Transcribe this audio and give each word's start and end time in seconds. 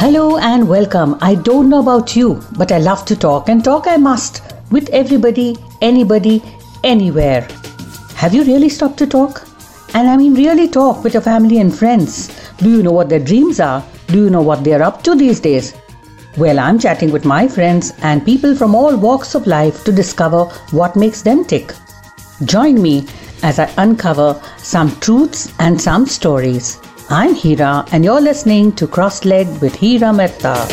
Hello 0.00 0.38
and 0.38 0.68
welcome. 0.68 1.18
I 1.20 1.34
don't 1.34 1.68
know 1.68 1.80
about 1.80 2.14
you, 2.14 2.40
but 2.56 2.70
I 2.70 2.78
love 2.78 3.04
to 3.06 3.16
talk 3.16 3.48
and 3.48 3.64
talk 3.64 3.88
I 3.88 3.96
must 3.96 4.42
with 4.70 4.88
everybody, 4.90 5.56
anybody, 5.82 6.40
anywhere. 6.84 7.48
Have 8.14 8.32
you 8.32 8.44
really 8.44 8.68
stopped 8.68 8.98
to 8.98 9.08
talk? 9.08 9.44
And 9.94 10.08
I 10.08 10.16
mean, 10.16 10.34
really 10.34 10.68
talk 10.68 11.02
with 11.02 11.14
your 11.14 11.22
family 11.22 11.58
and 11.58 11.76
friends. 11.76 12.28
Do 12.58 12.70
you 12.70 12.80
know 12.80 12.92
what 12.92 13.08
their 13.08 13.18
dreams 13.18 13.58
are? 13.58 13.84
Do 14.06 14.22
you 14.22 14.30
know 14.30 14.40
what 14.40 14.62
they're 14.62 14.84
up 14.84 15.02
to 15.02 15.16
these 15.16 15.40
days? 15.40 15.74
Well, 16.36 16.60
I'm 16.60 16.78
chatting 16.78 17.10
with 17.10 17.24
my 17.24 17.48
friends 17.48 17.92
and 18.00 18.24
people 18.24 18.54
from 18.54 18.76
all 18.76 18.96
walks 18.96 19.34
of 19.34 19.48
life 19.48 19.82
to 19.82 19.90
discover 19.90 20.44
what 20.70 20.94
makes 20.94 21.22
them 21.22 21.44
tick. 21.44 21.74
Join 22.44 22.80
me 22.80 23.04
as 23.42 23.58
I 23.58 23.68
uncover 23.78 24.40
some 24.58 24.94
truths 25.00 25.52
and 25.58 25.80
some 25.80 26.06
stories. 26.06 26.78
I'm 27.10 27.34
Hira, 27.34 27.86
and 27.90 28.04
you're 28.04 28.20
listening 28.20 28.72
to 28.72 28.86
Cross 28.86 29.24
Leg 29.24 29.46
with 29.62 29.76
Hira 29.76 30.12
Mehta. 30.12 30.68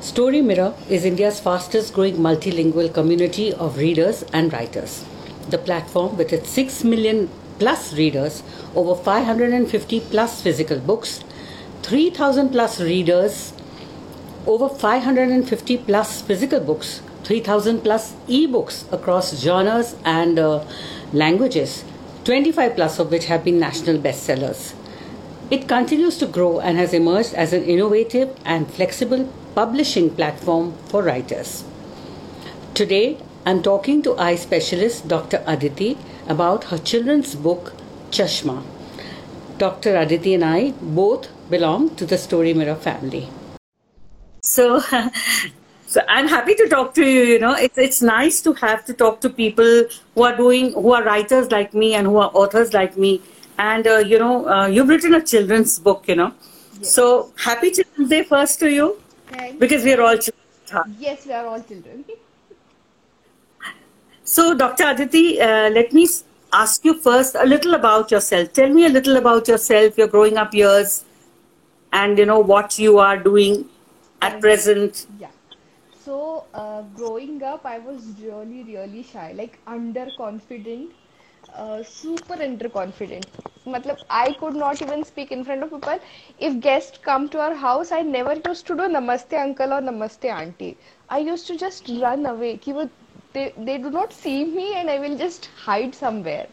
Story 0.00 0.40
Mirror 0.40 0.72
is 0.88 1.04
India's 1.04 1.40
fastest 1.40 1.92
growing 1.92 2.18
multilingual 2.18 2.94
community 2.94 3.52
of 3.52 3.76
readers 3.76 4.22
and 4.32 4.52
writers. 4.52 5.04
The 5.48 5.58
platform, 5.58 6.16
with 6.16 6.32
its 6.32 6.48
6 6.50 6.84
million 6.84 7.28
plus 7.58 7.92
readers, 7.92 8.44
over 8.76 8.94
550 8.94 9.98
plus 9.98 10.40
physical 10.40 10.78
books, 10.78 11.24
3000 11.82 12.50
plus 12.50 12.80
readers, 12.80 13.52
over 14.46 14.68
550 14.68 15.78
plus 15.78 16.22
physical 16.22 16.60
books, 16.60 17.02
3000 17.24 17.80
plus 17.80 18.12
ebooks 18.28 18.84
across 18.92 19.36
genres 19.42 19.96
and 20.04 20.38
uh, 20.38 20.64
languages 21.12 21.82
25 22.24 22.74
plus 22.76 22.98
of 22.98 23.10
which 23.10 23.26
have 23.26 23.44
been 23.44 23.58
national 23.58 23.98
bestsellers. 23.98 24.74
It 25.50 25.66
continues 25.66 26.18
to 26.18 26.26
grow 26.26 26.60
and 26.60 26.76
has 26.76 26.92
emerged 26.92 27.34
as 27.34 27.52
an 27.52 27.64
innovative 27.64 28.36
and 28.44 28.70
flexible 28.70 29.32
publishing 29.54 30.10
platform 30.10 30.74
for 30.86 31.02
writers. 31.02 31.64
Today, 32.74 33.18
I'm 33.44 33.62
talking 33.62 34.02
to 34.02 34.16
eye 34.16 34.36
specialist 34.36 35.08
Dr. 35.08 35.42
Aditi 35.46 35.96
about 36.28 36.64
her 36.64 36.78
children's 36.78 37.34
book 37.34 37.72
Chashma. 38.10 38.62
Dr. 39.58 39.96
Aditi 39.96 40.34
and 40.34 40.44
I 40.44 40.72
both 40.80 41.28
belong 41.50 41.96
to 41.96 42.06
the 42.06 42.16
Story 42.16 42.54
Mirror 42.54 42.76
family. 42.76 43.28
So, 44.42 44.80
so 45.90 46.00
I'm 46.06 46.28
happy 46.28 46.54
to 46.54 46.68
talk 46.68 46.94
to 46.94 47.04
you. 47.04 47.22
You 47.28 47.38
know, 47.40 47.52
it's 47.66 47.76
it's 47.84 48.00
nice 48.00 48.40
to 48.42 48.52
have 48.58 48.84
to 48.88 48.94
talk 48.98 49.20
to 49.22 49.30
people 49.38 49.70
who 50.14 50.22
are 50.26 50.36
doing, 50.36 50.72
who 50.74 50.92
are 50.98 51.02
writers 51.02 51.50
like 51.54 51.72
me 51.82 51.94
and 52.00 52.06
who 52.06 52.18
are 52.24 52.30
authors 52.42 52.72
like 52.72 52.96
me. 52.96 53.20
And 53.58 53.88
uh, 53.94 53.96
you 54.12 54.20
know, 54.20 54.36
uh, 54.48 54.66
you've 54.68 54.92
written 54.94 55.16
a 55.18 55.20
children's 55.32 55.80
book. 55.80 56.04
You 56.06 56.16
know, 56.20 56.28
yes. 56.78 56.92
so 56.98 57.32
happy 57.46 57.72
Children's 57.78 58.10
Day 58.12 58.22
first 58.22 58.60
to 58.60 58.70
you, 58.74 58.86
Thank 59.30 59.58
because 59.64 59.82
we 59.88 59.94
are 59.94 60.02
all 60.02 60.20
children. 60.26 60.94
Yes, 61.06 61.26
we 61.26 61.32
are 61.32 61.44
all 61.46 61.60
children. 61.72 62.04
so, 64.36 64.54
Dr. 64.54 64.90
Aditi, 64.92 65.40
uh, 65.40 65.70
let 65.70 65.92
me 65.92 66.06
ask 66.52 66.84
you 66.84 66.94
first 67.08 67.34
a 67.34 67.48
little 67.54 67.74
about 67.80 68.12
yourself. 68.12 68.52
Tell 68.52 68.68
me 68.78 68.86
a 68.86 68.94
little 69.00 69.16
about 69.16 69.48
yourself, 69.48 69.98
your 69.98 70.06
growing 70.06 70.36
up 70.36 70.54
years, 70.54 71.04
and 71.92 72.16
you 72.16 72.30
know 72.32 72.38
what 72.54 72.78
you 72.78 72.96
are 73.08 73.18
doing 73.28 73.68
at 74.22 74.40
present. 74.40 75.06
Yeah 75.18 75.36
so 76.10 76.48
uh, 76.62 76.82
growing 77.00 77.42
up 77.52 77.66
i 77.74 77.78
was 77.88 78.06
really 78.24 78.62
really 78.70 79.02
shy 79.10 79.32
like 79.40 79.60
underconfident 79.76 80.92
uh, 81.54 81.82
super 81.82 82.36
underconfident. 82.48 83.28
matlab 83.74 83.98
i 84.18 84.32
could 84.42 84.56
not 84.62 84.82
even 84.86 85.04
speak 85.04 85.32
in 85.32 85.44
front 85.44 85.62
of 85.64 85.70
people. 85.70 85.98
If 86.38 86.60
guests 86.60 86.98
come 87.08 87.28
to 87.34 87.40
our 87.46 87.54
house 87.54 87.92
i 87.92 88.02
never 88.02 88.34
used 88.48 88.66
to 88.68 88.76
do 88.80 88.88
namaste 88.96 89.34
uncle 89.44 89.72
or 89.74 89.80
namaste 89.80 90.24
auntie. 90.36 90.78
I 91.08 91.18
used 91.18 91.46
to 91.48 91.56
just 91.56 91.88
run 92.04 92.26
away. 92.26 92.56
Ki 92.58 92.74
they, 93.32 93.52
they 93.56 93.78
do 93.78 93.90
not 93.90 94.12
see 94.12 94.44
me 94.44 94.74
and 94.76 94.90
i 94.90 94.98
will 94.98 95.16
just 95.18 95.46
hide 95.66 95.94
somewhere. 95.94 96.48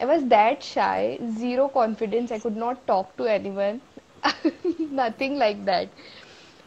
I 0.00 0.06
was 0.06 0.26
that 0.28 0.62
shy 0.62 1.18
zero 1.30 1.68
confidence. 1.68 2.32
I 2.32 2.38
could 2.38 2.56
not 2.56 2.86
talk 2.86 3.16
to 3.18 3.26
anyone. 3.26 3.82
Nothing 5.02 5.38
like 5.38 5.64
that 5.66 5.92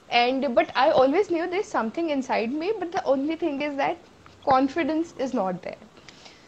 and 0.09 0.53
but 0.55 0.71
i 0.75 0.89
always 0.91 1.29
knew 1.31 1.47
there's 1.49 1.67
something 1.67 2.09
inside 2.09 2.51
me 2.51 2.71
but 2.79 2.91
the 2.91 3.03
only 3.05 3.35
thing 3.35 3.61
is 3.61 3.75
that 3.77 3.97
confidence 4.45 5.13
is 5.17 5.33
not 5.33 5.61
there. 5.63 5.77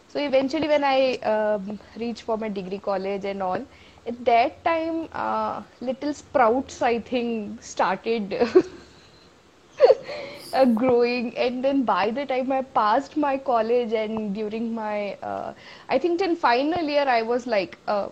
So 0.07 0.19
eventually 0.19 0.67
when 0.67 0.83
i 0.83 1.15
um, 1.33 1.79
reached 1.97 2.23
for 2.23 2.37
my 2.37 2.49
degree 2.49 2.79
college 2.79 3.25
and 3.25 3.41
all 3.41 3.65
at 4.05 4.23
that 4.25 4.63
time 4.63 5.07
uh, 5.11 5.63
little 5.81 6.13
sprouts 6.13 6.81
i 6.81 6.99
think 6.99 7.61
started 7.61 8.35
uh, 10.53 10.65
growing. 10.65 11.35
And 11.37 11.63
then 11.63 11.83
by 11.83 12.11
the 12.11 12.25
time 12.25 12.51
i 12.51 12.61
passed 12.61 13.17
my 13.17 13.37
college 13.37 13.93
and 13.93 14.33
during 14.35 14.73
my 14.73 15.13
uh, 15.31 15.53
i 15.89 15.97
think 15.97 16.21
in 16.21 16.35
final 16.35 16.81
year 16.95 17.07
i 17.17 17.21
was 17.21 17.47
like 17.47 17.77
a 17.87 18.09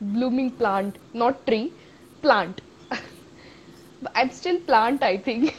blooming 0.00 0.50
plant 0.62 0.98
not 1.12 1.46
tree 1.46 1.72
plant 2.22 2.60
I'm 4.14 4.30
still 4.30 4.58
plant, 4.60 5.02
I 5.02 5.16
think. 5.18 5.54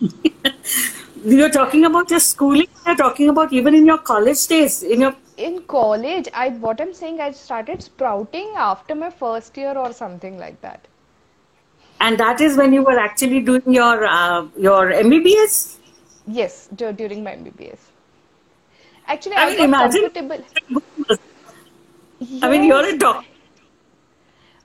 you're 1.24 1.50
talking 1.50 1.84
about 1.84 2.10
your 2.10 2.20
schooling. 2.20 2.66
You're 2.86 2.96
talking 2.96 3.28
about 3.28 3.52
even 3.52 3.74
in 3.74 3.86
your 3.86 3.98
college 3.98 4.46
days. 4.46 4.82
In 4.82 5.00
your 5.00 5.14
in 5.36 5.62
college, 5.62 6.28
I 6.32 6.50
what 6.50 6.80
I'm 6.80 6.94
saying, 6.94 7.20
I 7.20 7.30
started 7.32 7.82
sprouting 7.82 8.52
after 8.56 8.94
my 8.94 9.10
first 9.10 9.56
year 9.56 9.76
or 9.76 9.92
something 9.92 10.38
like 10.38 10.60
that. 10.60 10.86
And 12.00 12.18
that 12.18 12.40
is 12.40 12.56
when 12.56 12.72
you 12.72 12.82
were 12.82 12.98
actually 12.98 13.40
doing 13.40 13.62
your 13.66 14.04
uh, 14.04 14.46
your 14.56 14.92
MBBS. 14.92 15.78
Yes, 16.26 16.68
during 16.74 17.22
my 17.24 17.32
MBBS. 17.32 17.78
Actually, 19.06 19.36
I, 19.36 19.44
I 19.44 19.50
mean, 19.50 19.64
imagine. 19.64 20.10
Yes. 21.08 21.18
I 22.42 22.50
mean, 22.50 22.64
you're 22.64 22.86
a 22.86 22.96
doctor 22.96 23.33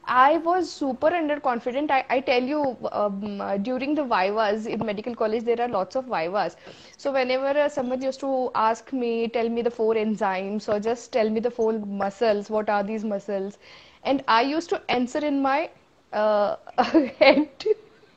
I 0.09 0.37
was 0.37 0.71
super 0.71 1.09
underconfident. 1.11 1.91
I, 1.91 2.05
I 2.09 2.19
tell 2.21 2.43
you, 2.43 2.77
um, 2.91 3.41
during 3.63 3.95
the 3.95 4.03
vivas 4.03 4.65
in 4.65 4.85
medical 4.85 5.15
college, 5.15 5.43
there 5.43 5.61
are 5.61 5.67
lots 5.69 5.95
of 5.95 6.05
vivas. 6.05 6.57
So 6.97 7.11
whenever 7.13 7.47
uh, 7.59 7.69
someone 7.69 8.01
used 8.01 8.19
to 8.21 8.51
ask 8.55 8.91
me, 8.93 9.27
tell 9.29 9.49
me 9.49 9.61
the 9.61 9.71
four 9.71 9.93
enzymes, 9.95 10.67
or 10.73 10.79
just 10.79 11.13
tell 11.13 11.29
me 11.29 11.39
the 11.39 11.51
four 11.51 11.73
muscles, 11.73 12.49
what 12.49 12.69
are 12.69 12.83
these 12.83 13.03
muscles, 13.05 13.57
and 14.03 14.23
I 14.27 14.41
used 14.41 14.69
to 14.69 14.81
answer 14.89 15.19
in 15.25 15.41
my 15.41 15.69
uh, 16.13 16.55
head. 17.19 17.49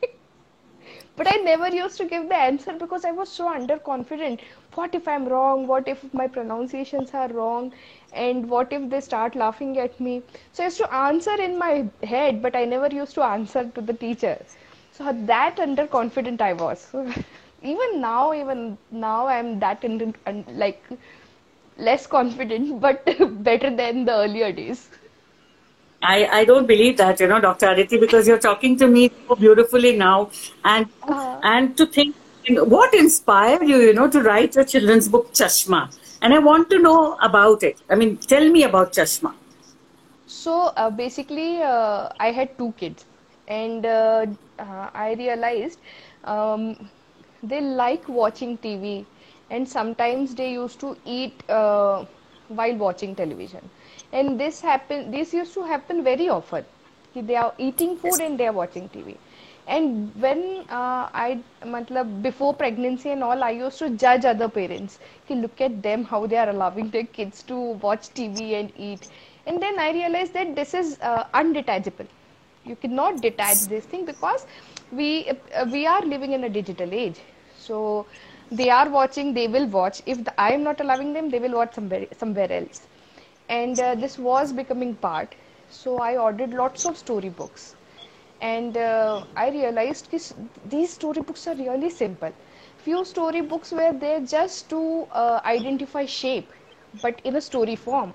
but 1.16 1.26
I 1.28 1.36
never 1.36 1.68
used 1.68 1.96
to 1.98 2.04
give 2.06 2.28
the 2.28 2.36
answer 2.36 2.72
because 2.74 3.04
I 3.04 3.12
was 3.12 3.28
so 3.28 3.48
underconfident. 3.50 4.40
What 4.74 4.94
if 4.94 5.06
I'm 5.06 5.26
wrong? 5.26 5.66
What 5.66 5.88
if 5.88 6.02
my 6.14 6.26
pronunciations 6.26 7.10
are 7.12 7.28
wrong? 7.28 7.72
and 8.12 8.48
what 8.48 8.72
if 8.72 8.88
they 8.90 9.00
start 9.00 9.34
laughing 9.34 9.78
at 9.78 9.98
me 9.98 10.22
so 10.52 10.62
i 10.62 10.66
used 10.66 10.78
to 10.78 10.94
answer 10.94 11.34
in 11.40 11.58
my 11.58 11.86
head 12.02 12.42
but 12.42 12.54
i 12.54 12.64
never 12.64 12.88
used 12.88 13.14
to 13.14 13.22
answer 13.22 13.64
to 13.74 13.80
the 13.80 13.92
teacher 13.92 14.36
so 14.92 15.12
that 15.26 15.56
underconfident 15.56 16.40
i 16.40 16.52
was 16.52 16.86
even 17.62 18.00
now 18.00 18.32
even 18.34 18.76
now 18.90 19.26
i'm 19.26 19.58
that 19.58 19.84
under, 19.84 20.12
like 20.48 20.82
less 21.78 22.06
confident 22.06 22.80
but 22.86 23.04
better 23.42 23.74
than 23.74 24.04
the 24.04 24.12
earlier 24.12 24.52
days 24.52 24.88
I, 26.04 26.26
I 26.40 26.44
don't 26.44 26.66
believe 26.66 26.96
that, 26.96 27.20
you 27.20 27.28
know, 27.28 27.40
Dr. 27.40 27.68
Aditi, 27.68 27.96
because 27.96 28.26
you're 28.26 28.36
talking 28.36 28.76
to 28.78 28.88
me 28.88 29.12
so 29.28 29.36
beautifully 29.36 29.96
now. 29.96 30.32
And 30.64 30.88
uh-huh. 31.04 31.38
and 31.44 31.76
to 31.76 31.86
think, 31.86 32.16
what 32.50 32.94
inspired 32.94 33.62
you, 33.62 33.78
you 33.78 33.92
know, 33.92 34.08
to 34.08 34.22
write 34.22 34.54
your 34.54 34.64
children's 34.64 35.08
book, 35.08 35.32
Chashma? 35.32 35.90
and 36.22 36.32
I 36.32 36.38
want 36.38 36.70
to 36.70 36.78
know 36.78 37.16
about 37.20 37.62
it. 37.62 37.78
I 37.90 37.96
mean, 37.96 38.16
tell 38.16 38.48
me 38.48 38.62
about 38.62 38.92
Chashma. 38.92 39.34
So 40.26 40.72
uh, 40.76 40.88
basically, 40.88 41.60
uh, 41.62 42.10
I 42.18 42.30
had 42.30 42.56
two 42.56 42.72
kids, 42.78 43.04
and 43.48 43.84
uh, 43.84 44.26
uh 44.58 44.90
I 44.94 45.14
realized 45.22 45.80
um, 46.24 46.88
they 47.42 47.60
like 47.60 48.08
watching 48.08 48.56
TV, 48.58 49.04
and 49.50 49.68
sometimes 49.68 50.34
they 50.34 50.52
used 50.52 50.78
to 50.80 50.96
eat 51.04 51.42
uh, 51.50 52.04
while 52.48 52.76
watching 52.76 53.16
television, 53.16 53.68
and 54.12 54.38
this 54.38 54.60
happen. 54.60 55.10
This 55.10 55.34
used 55.34 55.54
to 55.54 55.66
happen 55.74 56.04
very 56.04 56.28
often. 56.28 56.64
They 57.14 57.36
are 57.36 57.52
eating 57.58 57.98
food 57.98 58.20
and 58.26 58.40
they 58.40 58.46
are 58.46 58.54
watching 58.58 58.88
TV 58.88 59.16
and 59.66 60.12
when 60.20 60.64
uh, 60.68 61.08
I 61.14 61.40
matlab, 61.64 62.22
before 62.22 62.52
pregnancy 62.52 63.10
and 63.10 63.22
all 63.22 63.42
I 63.44 63.50
used 63.50 63.78
to 63.78 63.90
judge 63.90 64.24
other 64.24 64.48
parents. 64.48 64.98
Ki 65.28 65.34
look 65.36 65.60
at 65.60 65.82
them 65.82 66.04
how 66.04 66.26
they 66.26 66.36
are 66.36 66.48
allowing 66.48 66.90
their 66.90 67.04
kids 67.04 67.42
to 67.44 67.56
watch 67.86 68.08
TV 68.10 68.58
and 68.58 68.72
eat. 68.76 69.08
And 69.46 69.62
then 69.62 69.78
I 69.78 69.92
realized 69.92 70.32
that 70.34 70.54
this 70.56 70.74
is 70.74 70.98
uh, 71.00 71.24
undetachable. 71.34 72.06
You 72.64 72.76
cannot 72.76 73.20
detach 73.22 73.62
this 73.62 73.84
thing 73.84 74.04
because 74.04 74.46
we 74.90 75.30
uh, 75.30 75.66
we 75.70 75.86
are 75.86 76.02
living 76.04 76.32
in 76.32 76.44
a 76.44 76.48
digital 76.48 76.92
age. 76.92 77.20
So 77.58 78.06
they 78.50 78.68
are 78.70 78.88
watching 78.88 79.32
they 79.32 79.46
will 79.46 79.66
watch. 79.66 80.02
If 80.06 80.24
the, 80.24 80.40
I 80.40 80.52
am 80.52 80.64
not 80.64 80.80
allowing 80.80 81.12
them 81.12 81.30
they 81.30 81.38
will 81.38 81.56
watch 81.60 81.74
somewhere 81.74 82.06
somewhere 82.18 82.50
else. 82.50 82.82
And 83.48 83.78
uh, 83.78 83.94
this 83.94 84.18
was 84.18 84.52
becoming 84.52 84.96
part. 84.96 85.36
So 85.70 85.98
I 85.98 86.16
ordered 86.16 86.50
lots 86.50 86.84
of 86.84 86.98
storybooks 86.98 87.76
and 88.42 88.76
uh, 88.76 89.24
I 89.36 89.50
realized 89.50 90.10
that 90.12 90.32
these 90.70 90.92
storybooks 90.94 91.46
are 91.48 91.54
really 91.54 91.90
simple. 91.90 92.32
Few 92.78 93.04
storybooks 93.04 93.72
were 93.72 93.92
there 93.92 94.20
just 94.20 94.68
to 94.70 95.06
uh, 95.12 95.40
identify 95.44 96.06
shape, 96.06 96.52
but 97.02 97.20
in 97.24 97.36
a 97.36 97.40
story 97.40 97.76
form. 97.76 98.14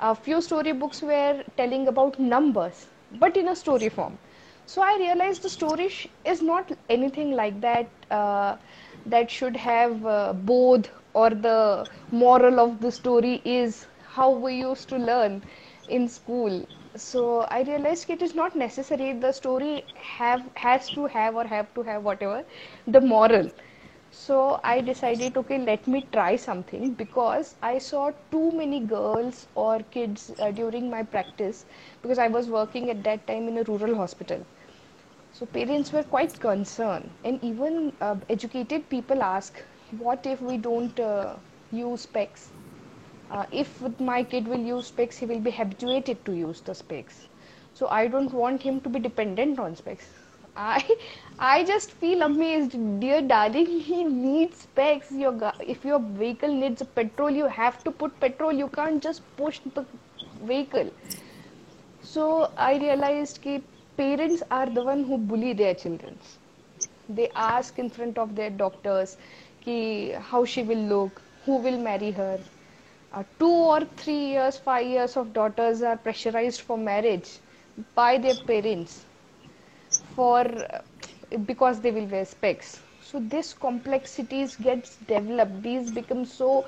A 0.00 0.14
few 0.14 0.40
storybooks 0.42 1.02
were 1.02 1.44
telling 1.56 1.88
about 1.88 2.18
numbers, 2.18 2.88
but 3.12 3.36
in 3.36 3.48
a 3.48 3.56
story 3.56 3.88
form. 3.88 4.18
So 4.66 4.82
I 4.82 4.96
realized 4.98 5.42
the 5.42 5.50
story 5.50 5.90
is 6.24 6.42
not 6.42 6.72
anything 6.88 7.32
like 7.32 7.60
that. 7.60 7.88
Uh, 8.10 8.56
that 9.06 9.30
should 9.30 9.56
have 9.56 10.04
uh, 10.06 10.32
both 10.34 10.90
or 11.14 11.30
the 11.30 11.86
moral 12.10 12.60
of 12.60 12.80
the 12.80 12.90
story 12.90 13.40
is 13.44 13.86
how 14.16 14.30
we 14.30 14.54
used 14.56 14.88
to 14.90 14.96
learn 14.96 15.42
in 15.88 16.08
school 16.08 16.66
so 16.96 17.20
i 17.56 17.62
realized 17.62 18.10
it 18.10 18.22
is 18.22 18.34
not 18.34 18.54
necessary. 18.56 19.12
The 19.12 19.32
story 19.32 19.84
have 19.94 20.44
has 20.56 20.90
to 20.90 21.06
have 21.06 21.34
or 21.36 21.44
have 21.52 21.72
to 21.74 21.82
have 21.82 22.02
whatever 22.04 22.44
the 22.86 23.00
moral. 23.00 23.50
So 24.10 24.38
i 24.72 24.80
decided 24.80 25.36
okay 25.42 25.58
let 25.58 25.86
me 25.94 26.00
try 26.16 26.36
something 26.44 26.94
because 27.02 27.54
i 27.70 27.78
saw 27.78 28.10
too 28.36 28.50
many 28.60 28.80
girls 28.94 29.42
or 29.54 29.74
kids 29.96 30.30
uh, 30.38 30.50
during 30.50 30.88
my 30.90 31.02
practice 31.16 31.64
because 32.02 32.18
i 32.18 32.28
was 32.38 32.48
working 32.58 32.90
at 32.90 33.02
that 33.04 33.26
time 33.26 33.48
in 33.48 33.58
a 33.58 33.64
rural 33.72 33.94
hospital. 33.96 34.46
So 35.32 35.46
parents 35.46 35.92
were 35.92 36.02
quite 36.04 36.38
concerned. 36.40 37.10
And 37.24 37.42
even 37.42 37.92
uh, 38.00 38.16
educated 38.28 38.88
people 38.88 39.22
ask 39.22 39.62
what 39.90 40.26
if 40.26 40.40
we 40.40 40.56
don't 40.58 40.98
uh, 41.00 41.36
use 41.70 42.02
specs 42.02 42.52
uh, 43.30 43.46
if 43.52 43.82
my 44.00 44.22
kid 44.22 44.48
will 44.48 44.64
use 44.70 44.88
specs 44.88 45.16
he 45.16 45.26
will 45.26 45.40
be 45.40 45.50
habituated 45.50 46.24
to 46.24 46.32
use 46.32 46.60
the 46.60 46.74
specs. 46.74 47.28
So 47.74 47.88
i 47.88 48.06
don't 48.08 48.32
want 48.32 48.62
him 48.62 48.80
to 48.80 48.88
be 48.88 48.98
dependent 48.98 49.58
on 49.58 49.76
specs. 49.76 50.08
I 50.56 50.96
i 51.38 51.64
just 51.64 51.92
feel 51.92 52.22
amazed. 52.22 52.76
Dear 53.00 53.22
darling 53.22 53.66
he 53.90 54.02
needs 54.04 54.62
specs. 54.66 55.12
Your 55.12 55.52
if 55.74 55.84
your 55.84 56.00
vehicle 56.00 56.54
needs 56.62 56.82
petrol 57.00 57.30
you 57.30 57.46
have 57.46 57.82
to 57.84 57.90
put 57.90 58.18
petrol. 58.20 58.52
You 58.52 58.68
can't 58.68 59.02
just 59.02 59.22
push 59.36 59.60
the 59.74 59.84
vehicle. 60.52 60.90
So 62.02 62.50
i 62.56 62.76
realized 62.76 63.44
that 63.44 63.62
parents 63.96 64.42
are 64.50 64.68
the 64.78 64.82
one 64.82 65.04
who 65.04 65.18
bully 65.18 65.52
their 65.52 65.74
children. 65.74 66.18
They 67.08 67.28
ask 67.34 67.78
in 67.78 67.90
front 67.90 68.18
of 68.18 68.34
their 68.34 68.50
doctors 68.50 69.16
ki 69.64 69.76
how 70.32 70.44
she 70.44 70.62
will 70.62 70.88
look 70.94 71.22
who 71.44 71.56
will 71.66 71.78
marry 71.90 72.10
her 72.22 72.38
uh, 73.12 73.22
two 73.38 73.50
or 73.50 73.80
three 73.96 74.26
years, 74.32 74.56
five 74.58 74.86
years 74.86 75.16
of 75.16 75.32
daughters 75.32 75.82
are 75.82 75.96
pressurized 75.96 76.60
for 76.62 76.76
marriage 76.78 77.38
by 77.94 78.18
their 78.18 78.34
parents 78.34 79.06
for 80.14 80.40
uh, 80.46 80.80
because 81.44 81.80
they 81.80 81.90
will 81.90 82.06
wear 82.06 82.24
specs. 82.24 82.80
So 83.00 83.20
this 83.20 83.52
complexities 83.54 84.56
gets 84.56 84.96
developed. 84.96 85.62
These 85.62 85.90
become 85.90 86.24
so 86.24 86.66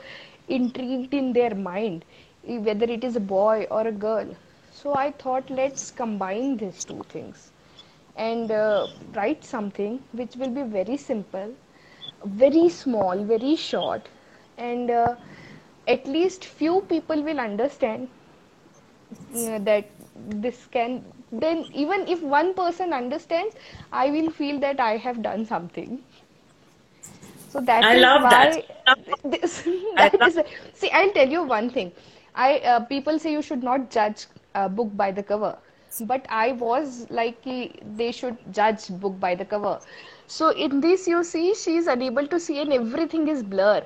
intrigued 0.49 1.15
in 1.15 1.33
their 1.33 1.55
mind, 1.55 2.05
whether 2.43 2.87
it 2.87 3.05
is 3.05 3.17
a 3.17 3.21
boy 3.21 3.67
or 3.71 3.87
a 3.87 3.93
girl. 3.93 4.37
So 4.71 4.95
I 4.95 5.11
thought 5.13 5.51
let's 5.51 5.91
combine 5.91 6.57
these 6.57 6.85
two 6.85 7.05
things 7.09 7.51
and 8.17 8.51
uh, 8.51 8.89
write 9.15 9.45
something 9.45 10.03
which 10.13 10.37
will 10.37 10.51
be 10.51 10.63
very 10.63 10.97
simple, 10.97 11.55
very 12.25 12.69
small, 12.69 13.23
very 13.25 13.57
short, 13.57 14.09
and 14.57 14.91
uh, 14.91 15.17
at 15.87 16.07
least 16.07 16.45
few 16.45 16.81
people 16.83 17.23
will 17.23 17.41
understand 17.41 18.09
uh, 19.35 19.59
that 19.59 19.91
this 20.15 20.67
can 20.67 21.05
then 21.31 21.67
even 21.73 22.07
if 22.15 22.23
one 22.23 22.53
person 22.55 22.93
understands 22.93 23.55
i 23.93 24.09
will 24.11 24.31
feel 24.31 24.59
that 24.61 24.81
i 24.81 24.97
have 24.97 25.23
done 25.23 25.45
something. 25.45 26.03
So 27.49 27.61
that 27.61 27.93
I 27.93 27.97
love 27.97 28.29
why 28.29 28.65
that. 28.67 28.87
this 29.25 29.63
that 29.99 30.15
love 30.21 30.31
is 30.31 30.39
see 30.73 30.91
i'll 30.91 31.13
tell 31.13 31.29
you 31.29 31.43
one 31.43 31.71
thing. 31.71 31.93
I 32.35 32.59
uh, 32.61 32.81
people 32.87 33.19
say 33.19 33.33
you 33.33 33.43
should 33.43 33.63
not 33.63 33.91
judge 33.91 34.27
a 34.55 34.69
book 34.69 34.97
by 34.97 35.11
the 35.13 35.23
cover 35.23 35.57
but 36.13 36.27
i 36.31 36.53
was 36.53 37.07
like 37.11 37.43
they 38.01 38.11
should 38.13 38.39
judge 38.53 38.89
book 39.05 39.19
by 39.21 39.35
the 39.35 39.45
cover. 39.45 39.81
So 40.27 40.51
in 40.51 40.81
this 40.81 41.07
you 41.07 41.23
see 41.25 41.55
she 41.55 41.77
is 41.77 41.87
unable 41.87 42.27
to 42.29 42.41
see 42.41 42.61
and 42.61 42.73
everything 42.73 43.29
is 43.29 43.43
blur 43.43 43.85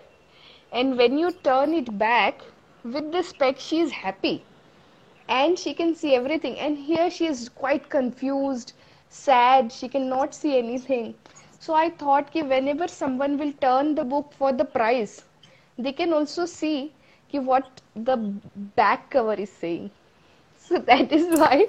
and 0.72 0.96
when 0.96 1.18
you 1.18 1.30
turn 1.48 1.74
it 1.74 1.96
back 1.98 2.40
with 2.84 3.12
the 3.12 3.22
spec 3.22 3.58
she 3.58 3.80
is 3.80 3.90
happy. 3.90 4.42
And 5.28 5.58
she 5.58 5.74
can 5.74 5.94
see 5.94 6.14
everything. 6.14 6.58
And 6.58 6.78
here 6.78 7.10
she 7.10 7.26
is 7.26 7.48
quite 7.48 7.88
confused 7.88 8.74
sad. 9.08 9.72
She 9.72 9.88
cannot 9.88 10.34
see 10.34 10.56
anything. 10.58 11.14
So 11.58 11.74
i 11.74 11.90
thought 11.90 12.32
ki 12.32 12.42
whenever 12.42 12.86
someone 12.86 13.38
will 13.38 13.52
turn 13.64 13.94
the 13.94 14.04
book 14.04 14.32
for 14.38 14.52
the 14.52 14.64
price 14.64 15.24
they 15.78 15.92
can 15.92 16.12
also 16.12 16.46
see 16.46 16.92
ki 17.30 17.38
what 17.38 17.80
the 17.94 18.16
back 18.76 19.10
cover 19.10 19.34
is 19.34 19.50
saying. 19.50 19.90
So 20.58 20.78
that 20.90 21.12
is 21.12 21.38
why 21.38 21.66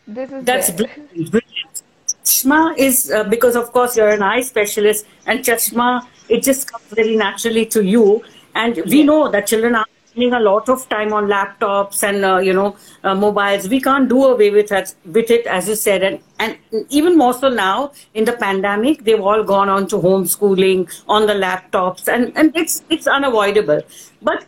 this 0.06 0.32
is 0.32 0.44
that's 0.44 0.70
brilliant. 0.70 1.82
Chashma 2.24 2.76
is 2.76 3.10
uh, 3.10 3.24
because, 3.24 3.56
of 3.56 3.72
course, 3.72 3.96
you're 3.96 4.08
an 4.08 4.22
eye 4.22 4.42
specialist, 4.42 5.06
and 5.26 5.40
Chashma, 5.40 6.06
it 6.28 6.42
just 6.42 6.70
comes 6.70 6.84
very 6.90 7.16
naturally 7.16 7.66
to 7.66 7.84
you. 7.84 8.22
And 8.54 8.76
we 8.86 9.02
know 9.02 9.30
that 9.30 9.46
children 9.46 9.74
are 9.74 9.86
spending 10.12 10.32
a 10.34 10.40
lot 10.40 10.68
of 10.68 10.86
time 10.88 11.12
on 11.12 11.26
laptops 11.26 12.02
and 12.02 12.24
uh, 12.24 12.38
you 12.38 12.52
know 12.52 12.76
uh, 13.02 13.14
mobiles. 13.14 13.68
We 13.68 13.80
can't 13.80 14.08
do 14.08 14.24
away 14.24 14.50
with 14.50 14.72
it, 14.72 14.94
with 15.06 15.30
it, 15.30 15.46
as 15.46 15.68
you 15.68 15.74
said, 15.74 16.02
and 16.02 16.20
and 16.38 16.58
even 16.90 17.16
more 17.16 17.32
so 17.32 17.48
now 17.48 17.92
in 18.14 18.24
the 18.24 18.32
pandemic, 18.32 19.04
they've 19.04 19.20
all 19.20 19.42
gone 19.42 19.68
on 19.68 19.86
to 19.88 19.96
homeschooling 19.96 20.86
on 21.08 21.26
the 21.26 21.34
laptops, 21.34 22.08
and 22.08 22.32
and 22.36 22.56
it's 22.56 22.82
it's 22.90 23.06
unavoidable. 23.06 23.80
But 24.20 24.44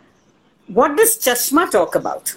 what 0.67 0.95
does 0.97 1.17
Chashma 1.17 1.69
talk 1.71 1.95
about? 1.95 2.35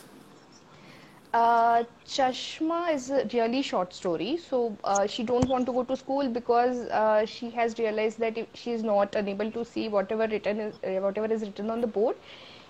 Uh, 1.32 1.84
Chashma 2.08 2.92
is 2.92 3.10
a 3.10 3.24
really 3.32 3.62
short 3.62 3.92
story. 3.94 4.36
So 4.36 4.78
uh, 4.84 5.06
she 5.06 5.22
don't 5.24 5.48
want 5.48 5.66
to 5.66 5.72
go 5.72 5.84
to 5.84 5.96
school 5.96 6.28
because 6.28 6.78
uh, 6.88 7.26
she 7.26 7.50
has 7.50 7.78
realized 7.78 8.18
that 8.20 8.38
she 8.54 8.72
is 8.72 8.82
not 8.82 9.14
unable 9.14 9.50
to 9.52 9.64
see 9.64 9.88
whatever 9.88 10.26
written 10.26 10.60
is, 10.60 10.78
uh, 10.84 11.00
whatever 11.02 11.32
is 11.32 11.42
written 11.42 11.70
on 11.70 11.80
the 11.80 11.86
board, 11.86 12.16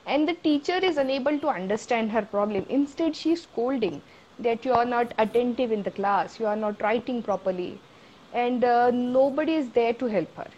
and 0.07 0.29
the 0.29 0.35
teacher 0.35 0.79
is 0.83 0.97
unable 0.99 1.39
to 1.39 1.49
understand 1.49 2.11
her 2.13 2.23
problem. 2.23 2.67
Instead, 2.69 3.17
she 3.17 3.33
is 3.33 3.43
scolding 3.43 4.03
that 4.39 4.65
you 4.65 4.73
are 4.73 4.85
not 4.87 5.15
attentive 5.19 5.73
in 5.73 5.83
the 5.85 5.91
class, 5.91 6.39
you 6.41 6.47
are 6.47 6.57
not 6.57 6.83
writing 6.83 7.23
properly, 7.23 7.81
and 8.33 8.65
uh, 8.65 8.91
nobody 8.91 9.55
is 9.55 9.71
there 9.71 9.95
to 9.95 10.07
help 10.07 10.35
her. 10.37 10.51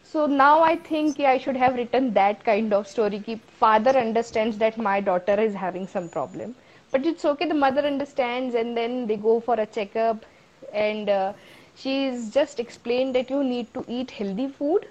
So 0.04 0.26
now 0.26 0.62
I 0.62 0.76
think 0.78 1.20
yeah, 1.20 1.32
I 1.32 1.38
should 1.38 1.56
have 1.58 1.76
written 1.76 2.14
that 2.14 2.44
kind 2.44 2.74
of 2.74 2.88
story. 2.88 3.20
Ki 3.20 3.42
father 3.48 3.92
understands 3.92 4.58
that 4.60 4.78
my 4.78 5.00
daughter 5.02 5.40
is 5.40 5.54
having 5.54 5.88
some 5.88 6.10
problem, 6.10 6.56
but 6.92 7.06
it's 7.06 7.26
okay. 7.26 7.48
The 7.48 7.54
mother 7.54 7.82
understands, 7.82 8.56
and 8.56 8.76
then 8.76 9.08
they 9.08 9.18
go 9.18 9.40
for 9.40 9.56
a 9.56 9.66
checkup, 9.66 10.26
and 10.74 11.10
uh, 11.10 11.34
she's 11.76 12.30
just 12.30 12.60
explained 12.60 13.16
that 13.16 13.30
you 13.30 13.44
need 13.44 13.74
to 13.74 13.84
eat 13.88 14.12
healthy 14.12 14.48
food, 14.48 14.88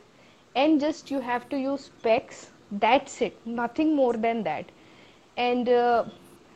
and 0.55 0.81
just 0.81 1.11
you 1.11 1.21
have 1.21 1.49
to 1.51 1.59
use 1.59 1.85
specs. 1.87 2.51
That's 2.71 3.21
it. 3.23 3.37
Nothing 3.47 3.95
more 3.95 4.15
than 4.15 4.43
that. 4.43 4.65
And 5.37 5.69
uh, 5.69 6.05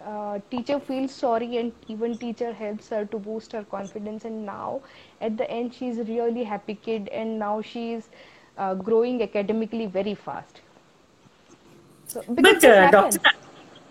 uh, 0.05 0.39
teacher 0.51 0.81
feels 0.81 1.13
sorry, 1.13 1.59
and 1.59 1.73
even 1.89 2.17
teacher 2.17 2.53
helps 2.53 2.89
her 2.89 3.05
to 3.05 3.19
boost 3.19 3.53
her 3.53 3.63
confidence. 3.65 4.25
And 4.25 4.45
now 4.47 4.81
at 5.21 5.37
the 5.37 5.51
end, 5.51 5.75
she's 5.75 5.99
really 5.99 6.45
happy 6.45 6.75
kid, 6.75 7.09
and 7.09 7.39
now 7.39 7.61
she's 7.63 8.09
uh, 8.59 8.75
growing 8.75 9.23
academically 9.23 9.87
very 9.87 10.15
fast. 10.15 10.61
So, 12.07 12.25
but 12.29 12.65
uh, 12.65 12.91
Doctor, 12.91 13.21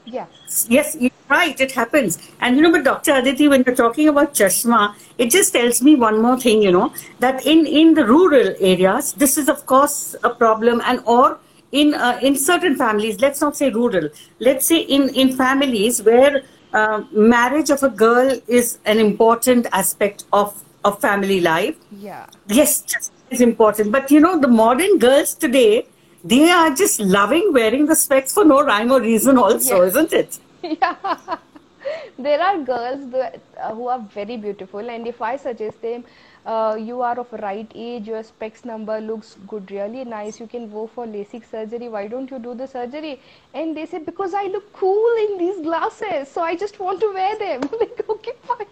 yeah, 0.10 0.26
yes, 0.68 0.96
you're 1.00 1.12
right, 1.30 1.60
it 1.60 1.72
happens. 1.72 2.18
And 2.42 2.56
you 2.56 2.62
know, 2.62 2.72
but 2.72 2.84
Doctor 2.84 3.14
Aditi, 3.16 3.48
when 3.48 3.64
you're 3.66 3.76
talking 3.76 4.08
about 4.08 4.34
Chashma, 4.34 4.96
it 5.18 5.30
just 5.32 5.54
tells 5.54 5.82
me 5.82 5.96
one 5.96 6.22
more 6.22 6.40
thing. 6.40 6.62
You 6.62 6.72
know 6.72 6.94
that 7.20 7.46
in 7.46 7.66
in 7.66 7.94
the 7.94 8.06
rural 8.06 8.56
areas, 8.60 9.14
this 9.14 9.38
is 9.38 9.50
of 9.50 9.66
course 9.66 10.16
a 10.24 10.30
problem, 10.30 10.82
and 10.86 11.02
or 11.06 11.40
in 11.72 11.94
uh, 11.94 12.20
in 12.22 12.36
certain 12.36 12.76
families, 12.76 13.20
let's 13.22 13.42
not 13.42 13.56
say 13.56 13.70
rural, 13.70 14.10
let's 14.40 14.66
say 14.66 14.80
in 14.80 15.10
in 15.10 15.36
families 15.36 16.02
where 16.02 16.44
uh, 16.74 17.04
marriage 17.12 17.70
of 17.70 17.84
a 17.84 17.90
girl 17.90 18.40
is 18.48 18.80
an 18.86 19.00
important 19.00 19.68
aspect 19.72 20.26
of 20.34 20.64
of 20.84 21.00
family 21.02 21.40
life. 21.42 21.76
Yeah. 21.92 22.26
Yes, 22.48 22.82
just 22.82 23.12
is 23.30 23.42
important. 23.42 23.92
But 23.92 24.12
you 24.12 24.20
know, 24.20 24.40
the 24.40 24.48
modern 24.48 24.98
girls 24.98 25.34
today, 25.36 25.88
they 26.24 26.50
are 26.52 26.74
just 26.76 27.00
loving 27.00 27.52
wearing 27.54 27.86
the 27.86 27.96
specs 27.96 28.34
for 28.34 28.46
no 28.46 28.64
rhyme 28.64 28.92
or 28.92 29.02
reason, 29.02 29.38
also, 29.38 29.84
Yes. 29.84 29.96
isn't 29.96 30.14
it? 30.14 30.40
Yeah. 30.64 30.96
There 32.18 32.42
are 32.42 32.58
girls 32.60 33.10
that, 33.12 33.40
uh, 33.58 33.74
who 33.74 33.88
are 33.88 34.00
very 34.14 34.36
beautiful, 34.38 34.90
and 34.90 35.08
if 35.08 35.22
I 35.22 35.38
suggest 35.38 35.82
them, 35.82 36.04
uh, 36.46 36.76
you 36.80 37.02
are 37.02 37.18
of 37.20 37.32
right 37.34 37.72
age, 37.74 38.08
your 38.08 38.22
specs 38.24 38.66
number 38.66 39.00
looks 39.02 39.38
good, 39.48 39.72
really 39.72 40.04
nice, 40.04 40.40
you 40.40 40.48
can 40.48 40.70
go 40.70 40.88
for 40.88 41.06
LASIK 41.06 41.50
surgery, 41.50 41.90
why 41.90 42.08
don't 42.08 42.30
you 42.30 42.40
do 42.40 42.54
the 42.54 42.68
surgery? 42.68 43.20
And 43.54 43.76
they 43.76 43.86
say, 43.86 44.00
because 44.00 44.34
I 44.34 44.44
look 44.48 44.72
cool 44.74 45.16
in 45.26 45.38
these 45.38 45.62
glasses, 45.62 46.28
so 46.30 46.42
I 46.42 46.56
just 46.56 46.80
want 46.80 47.00
to 47.02 47.14
wear 47.14 47.38
them. 47.38 47.62
Like, 47.80 48.04
okay, 48.10 48.34
fine. 48.44 48.68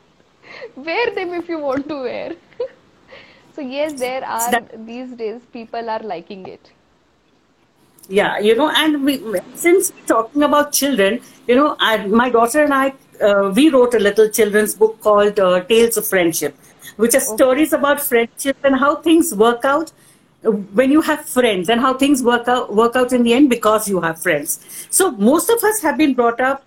Wear 0.76 1.12
them 1.12 1.34
if 1.34 1.48
you 1.50 1.60
want 1.60 1.88
to 1.90 2.02
wear. 2.02 2.36
So, 3.56 3.62
yes, 3.62 3.94
there 3.94 4.24
are 4.24 4.62
these 4.86 5.10
days 5.14 5.42
people 5.52 5.90
are 5.90 6.00
liking 6.04 6.46
it. 6.48 6.70
Yeah, 8.10 8.40
you 8.40 8.56
know, 8.56 8.72
and 8.74 9.04
we, 9.04 9.22
since 9.56 9.92
we're 9.92 10.06
talking 10.06 10.44
about 10.44 10.72
children, 10.72 11.20
you 11.46 11.56
know, 11.56 11.76
I, 11.80 12.06
my 12.08 12.30
daughter 12.30 12.64
and 12.64 12.74
I, 12.74 12.94
uh, 13.22 13.52
we 13.54 13.70
wrote 13.70 13.94
a 13.96 14.00
little 14.00 14.30
children's 14.30 14.76
book 14.76 15.02
called 15.02 15.40
uh, 15.40 15.62
Tales 15.64 15.98
of 15.98 16.08
Friendship, 16.08 16.56
which 16.96 17.16
are 17.16 17.20
stories 17.20 17.74
about 17.74 18.00
friendship 18.00 18.58
and 18.64 18.80
how 18.80 18.96
things 18.98 19.36
work 19.36 19.66
out 19.66 19.92
when 20.74 20.92
you 20.92 21.02
have 21.02 21.26
friends 21.26 21.68
and 21.68 21.82
how 21.82 21.94
things 21.94 22.24
work 22.24 22.48
out 22.48 22.74
work 22.74 22.96
out 22.96 23.12
in 23.12 23.24
the 23.24 23.34
end 23.34 23.50
because 23.50 23.90
you 23.90 24.00
have 24.00 24.22
friends. 24.22 24.88
So 24.90 25.12
most 25.12 25.50
of 25.50 25.62
us 25.64 25.82
have 25.82 25.98
been 25.98 26.14
brought 26.14 26.40
up, 26.40 26.64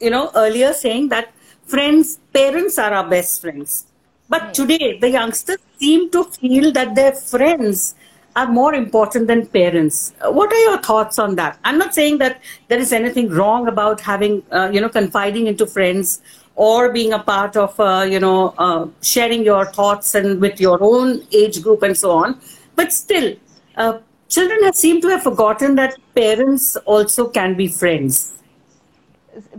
you 0.00 0.10
know, 0.10 0.30
earlier 0.34 0.72
saying 0.74 1.08
that 1.08 1.32
friends, 1.66 2.18
parents 2.32 2.78
are 2.78 2.92
our 2.92 3.08
best 3.08 3.40
friends. 3.40 3.86
But 4.28 4.52
today, 4.52 4.98
the 4.98 5.10
youngsters 5.10 5.58
seem 5.78 6.10
to 6.10 6.24
feel 6.24 6.72
that 6.72 6.94
their 6.94 7.12
friends 7.12 7.94
are 8.36 8.46
more 8.46 8.74
important 8.74 9.28
than 9.28 9.46
parents. 9.46 10.12
What 10.22 10.52
are 10.52 10.58
your 10.58 10.78
thoughts 10.78 11.18
on 11.18 11.36
that? 11.36 11.58
I'm 11.64 11.78
not 11.78 11.94
saying 11.94 12.18
that 12.18 12.40
there 12.68 12.78
is 12.78 12.92
anything 12.92 13.28
wrong 13.30 13.68
about 13.68 14.00
having, 14.00 14.42
uh, 14.50 14.70
you 14.72 14.80
know, 14.80 14.88
confiding 14.88 15.46
into 15.46 15.66
friends 15.66 16.20
or 16.56 16.92
being 16.92 17.12
a 17.12 17.18
part 17.18 17.56
of, 17.56 17.78
uh, 17.78 18.04
you 18.08 18.20
know, 18.20 18.54
uh, 18.58 18.86
sharing 19.02 19.44
your 19.44 19.66
thoughts 19.66 20.14
and 20.14 20.40
with 20.40 20.60
your 20.60 20.78
own 20.80 21.22
age 21.32 21.62
group 21.62 21.82
and 21.82 21.96
so 21.96 22.10
on. 22.10 22.40
But 22.74 22.92
still, 22.92 23.36
uh, 23.76 23.98
children 24.28 24.62
have 24.64 24.74
seemed 24.74 25.02
to 25.02 25.08
have 25.08 25.22
forgotten 25.22 25.76
that 25.76 25.96
parents 26.14 26.76
also 26.76 27.28
can 27.28 27.56
be 27.56 27.68
friends. 27.68 28.32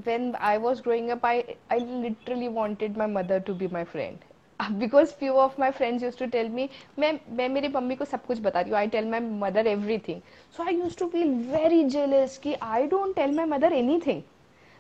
when 0.04 0.36
I 0.40 0.58
was 0.58 0.82
growing 0.82 1.12
up, 1.12 1.24
I 1.24 1.56
I 1.70 1.78
literally 1.80 2.48
wanted 2.50 2.98
my 2.98 3.08
mother 3.08 3.40
to 3.50 3.54
be 3.54 3.68
my 3.68 3.84
friend. 3.84 4.20
Because 4.60 5.12
few 5.20 5.34
of 5.34 5.60
my 5.60 5.72
friends 5.72 6.04
use 6.04 6.18
to 6.20 6.26
tell 6.26 6.50
me 6.50 6.70
मैं 7.00 7.12
मैं 7.38 7.48
मेरी 7.50 7.68
mummy 7.68 7.96
को 7.96 8.06
सब 8.06 8.26
कुछ 8.26 8.40
बताती 8.42 8.70
हूँ। 8.70 8.78
I 8.80 8.88
tell 8.88 9.10
my 9.10 9.20
mother 9.20 9.68
everything 10.08 10.22
so 10.58 10.64
I 10.64 10.76
use 10.76 10.98
to 11.00 11.08
feel 11.10 11.34
very 11.52 11.84
jealous 11.96 12.38
कि 12.44 12.54
I 12.54 12.88
don't 12.88 13.16
tell 13.16 13.36
my 13.36 13.46
mother 13.46 13.74
anything 14.08 14.22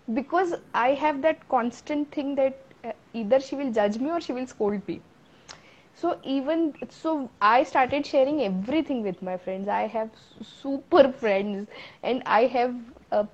because 0.08 0.56
I 0.76 0.96
have 0.96 1.18
that 1.22 1.44
constant 1.50 2.08
thing 2.18 2.36
that 2.36 2.94
इधर 3.16 3.40
शी 3.42 3.56
विल 3.56 3.72
जज 3.74 3.98
मी 4.02 4.10
और 4.10 4.22
she 4.22 4.34
will 4.34 4.46
scold 4.46 4.82
me 4.90 5.00
so 6.02 6.14
even 6.28 6.72
so 6.92 7.12
I 7.42 7.64
started 7.66 8.06
sharing 8.06 8.42
everything 8.90 9.04
with 9.04 9.24
my 9.24 9.38
friends 9.38 9.70
I 9.70 9.88
have 9.94 10.10
super 10.44 11.12
friends 11.12 11.68
and 12.06 12.24
I 12.28 12.48
have 12.48 12.80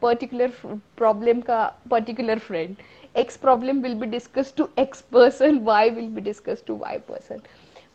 particular 0.01 0.51
problem 0.97 1.41
का 1.41 1.63
particular 1.91 2.39
friend 2.39 2.75
X 3.15 3.37
problem 3.37 3.81
will 3.81 3.95
be 3.95 4.07
discussed 4.07 4.55
to 4.57 4.69
X 4.77 5.01
person. 5.01 5.63
Y 5.65 5.89
will 5.89 6.09
be 6.09 6.21
discussed 6.21 6.65
to 6.67 6.75
Y 6.75 6.97
person. 6.99 7.41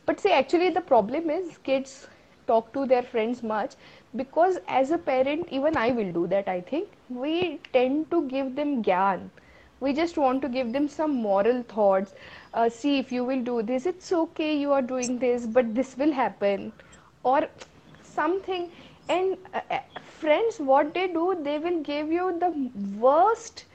But 0.06 0.20
see, 0.20 0.32
actually, 0.32 0.70
the 0.70 0.80
problem 0.80 1.30
is 1.30 1.58
kids 1.58 2.06
talk 2.46 2.73
to 2.73 2.87
their 2.87 3.02
friends 3.02 3.42
much 3.42 3.75
because 4.14 4.58
as 4.68 4.90
a 4.90 4.99
parent, 4.99 5.49
even 5.50 5.76
I 5.76 5.90
will 5.90 6.12
do 6.12 6.26
that. 6.28 6.49
I 6.49 6.61
think 6.61 6.88
we 7.08 7.61
tend 7.73 8.11
to 8.11 8.23
give 8.28 8.54
them 8.56 8.82
gyan 8.82 9.30
we 9.80 9.92
just 9.92 10.16
want 10.16 10.40
to 10.42 10.49
give 10.49 10.73
them 10.73 10.88
some 10.88 11.14
moral 11.23 11.62
thoughts 11.62 12.14
uh, 12.54 12.68
see 12.68 12.99
if 12.99 13.12
you 13.12 13.25
will 13.25 13.42
do 13.42 13.62
this 13.62 13.87
it's 13.87 14.12
okay 14.12 14.56
you 14.56 14.73
are 14.73 14.82
doing 14.82 15.18
this 15.18 15.46
but 15.46 15.75
this 15.75 15.96
will 15.99 16.12
happen 16.12 16.73
or 17.23 17.46
something 18.02 18.70
and 19.08 19.37
uh, 19.54 19.61
uh, 19.70 19.80
friends 20.20 20.58
what 20.58 20.94
they 20.94 21.06
do 21.08 21.26
they 21.42 21.58
will 21.58 21.80
give 21.82 22.11
you 22.11 22.38
the 22.40 22.50
worst 22.99 23.65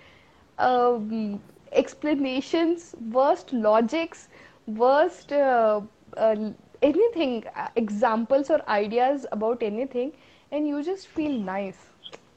um, 0.70 1.42
explanations 1.72 2.96
worst 3.12 3.54
logics 3.54 4.28
worst 4.68 5.32
uh, 5.34 5.82
uh, 6.18 6.36
anything 6.82 7.44
examples 7.76 8.50
or 8.50 8.62
ideas 8.68 9.26
about 9.32 9.64
anything 9.64 10.12
and 10.52 10.68
you 10.68 10.84
just 10.84 11.08
feel 11.08 11.32
nice. 11.32 11.78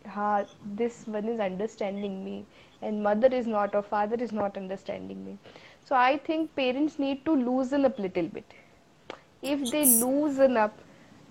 Ha, 0.06 0.44
this 0.76 1.06
one 1.06 1.28
is 1.28 1.40
understanding 1.40 2.24
me 2.24 2.44
and 2.82 3.02
mother 3.02 3.28
is 3.28 3.46
not 3.46 3.74
or 3.74 3.82
father 3.82 4.16
is 4.16 4.32
not 4.32 4.56
understanding 4.56 5.24
me. 5.24 5.38
So 5.84 5.96
i 5.96 6.18
think 6.18 6.54
parents 6.56 6.98
need 6.98 7.24
to 7.24 7.34
loosen 7.34 7.84
up 7.84 7.98
a 7.98 8.02
little 8.02 8.28
bit. 8.28 8.44
If 9.42 9.70
they 9.70 9.84
loosen 9.86 10.56
up 10.56 10.78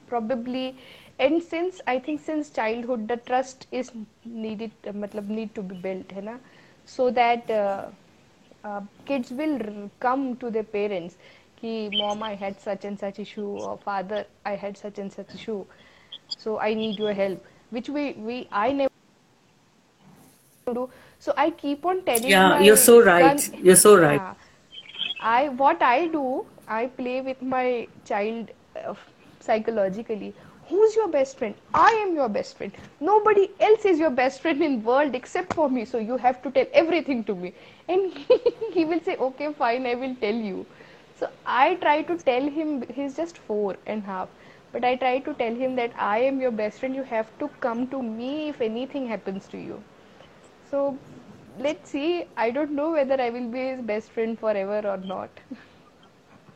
probably 0.07 0.75
and 1.19 1.41
since 1.41 1.79
i 1.87 1.99
think 1.99 2.19
since 2.19 2.49
childhood 2.49 3.07
the 3.07 3.17
trust 3.29 3.67
is 3.71 3.91
needed 4.25 4.71
matlab 5.03 5.27
need 5.37 5.53
to 5.57 5.63
be 5.71 5.75
built 5.85 6.11
hai 6.17 6.23
na 6.27 6.35
so 6.85 7.09
that 7.11 7.49
uh, 7.51 7.85
uh, 8.63 8.81
kids 9.05 9.31
will 9.31 9.55
r- 9.61 9.89
come 9.99 10.35
to 10.37 10.49
their 10.49 10.63
parents 10.77 11.17
ki 11.61 11.73
mom 12.01 12.23
i 12.23 12.33
had 12.43 12.59
such 12.67 12.85
and 12.85 12.99
such 13.05 13.19
issue 13.25 13.47
or 13.69 13.77
father 13.85 14.25
i 14.45 14.55
had 14.65 14.77
such 14.77 14.99
and 15.05 15.11
such 15.19 15.33
issue 15.39 15.59
so 16.37 16.59
i 16.59 16.73
need 16.73 16.99
your 17.05 17.13
help 17.13 17.45
which 17.77 17.89
we 17.89 18.05
we 18.29 18.37
i 18.51 18.71
never 18.71 18.89
do 20.73 20.89
so 21.19 21.33
i 21.37 21.49
keep 21.51 21.85
on 21.85 22.01
telling 22.09 22.29
Yeah, 22.29 22.59
you're 22.61 22.77
so 22.77 23.01
right. 23.01 23.39
son- 23.39 23.63
You're 23.67 23.75
so 23.75 23.97
right. 23.97 24.21
Yeah. 24.21 24.33
I 25.21 25.49
what 25.49 25.81
I 25.81 26.07
do, 26.07 26.45
I 26.67 26.87
play 26.87 27.21
with 27.21 27.41
my 27.41 27.87
child 28.05 28.51
uh, 28.85 28.93
psychologically. 29.39 30.33
Who's 30.67 30.95
your 30.95 31.07
best 31.09 31.37
friend? 31.37 31.55
I 31.73 31.89
am 32.05 32.15
your 32.15 32.27
best 32.29 32.57
friend. 32.57 32.71
Nobody 32.99 33.49
else 33.59 33.85
is 33.85 33.99
your 33.99 34.09
best 34.09 34.41
friend 34.41 34.61
in 34.63 34.83
world 34.83 35.15
except 35.15 35.53
for 35.53 35.69
me. 35.69 35.85
So 35.85 35.97
you 35.99 36.17
have 36.17 36.41
to 36.43 36.51
tell 36.51 36.65
everything 36.73 37.23
to 37.25 37.35
me. 37.35 37.53
And 37.87 38.11
he 38.73 38.85
will 38.85 38.99
say, 39.01 39.15
okay, 39.17 39.53
fine, 39.53 39.85
I 39.85 39.95
will 39.95 40.15
tell 40.15 40.33
you. 40.35 40.65
So 41.15 41.29
I 41.45 41.75
try 41.75 42.01
to 42.03 42.17
tell 42.17 42.47
him. 42.49 42.83
He's 42.89 43.15
just 43.15 43.37
four 43.37 43.77
and 43.85 44.03
half. 44.03 44.29
But 44.71 44.83
I 44.83 44.95
try 44.95 45.19
to 45.19 45.33
tell 45.33 45.53
him 45.55 45.75
that 45.75 45.93
I 45.97 46.19
am 46.19 46.39
your 46.41 46.51
best 46.51 46.79
friend. 46.79 46.95
You 46.95 47.03
have 47.03 47.37
to 47.39 47.49
come 47.59 47.87
to 47.89 48.01
me 48.01 48.49
if 48.49 48.61
anything 48.61 49.07
happens 49.07 49.47
to 49.49 49.57
you. 49.57 49.83
So 50.69 50.99
let's 51.57 51.89
see. 51.91 52.25
I 52.37 52.51
don't 52.51 52.71
know 52.71 52.91
whether 52.91 53.21
I 53.21 53.29
will 53.29 53.49
be 53.49 53.67
his 53.69 53.81
best 53.81 54.11
friend 54.11 54.39
forever 54.39 54.81
or 54.87 54.97
not. 54.97 55.39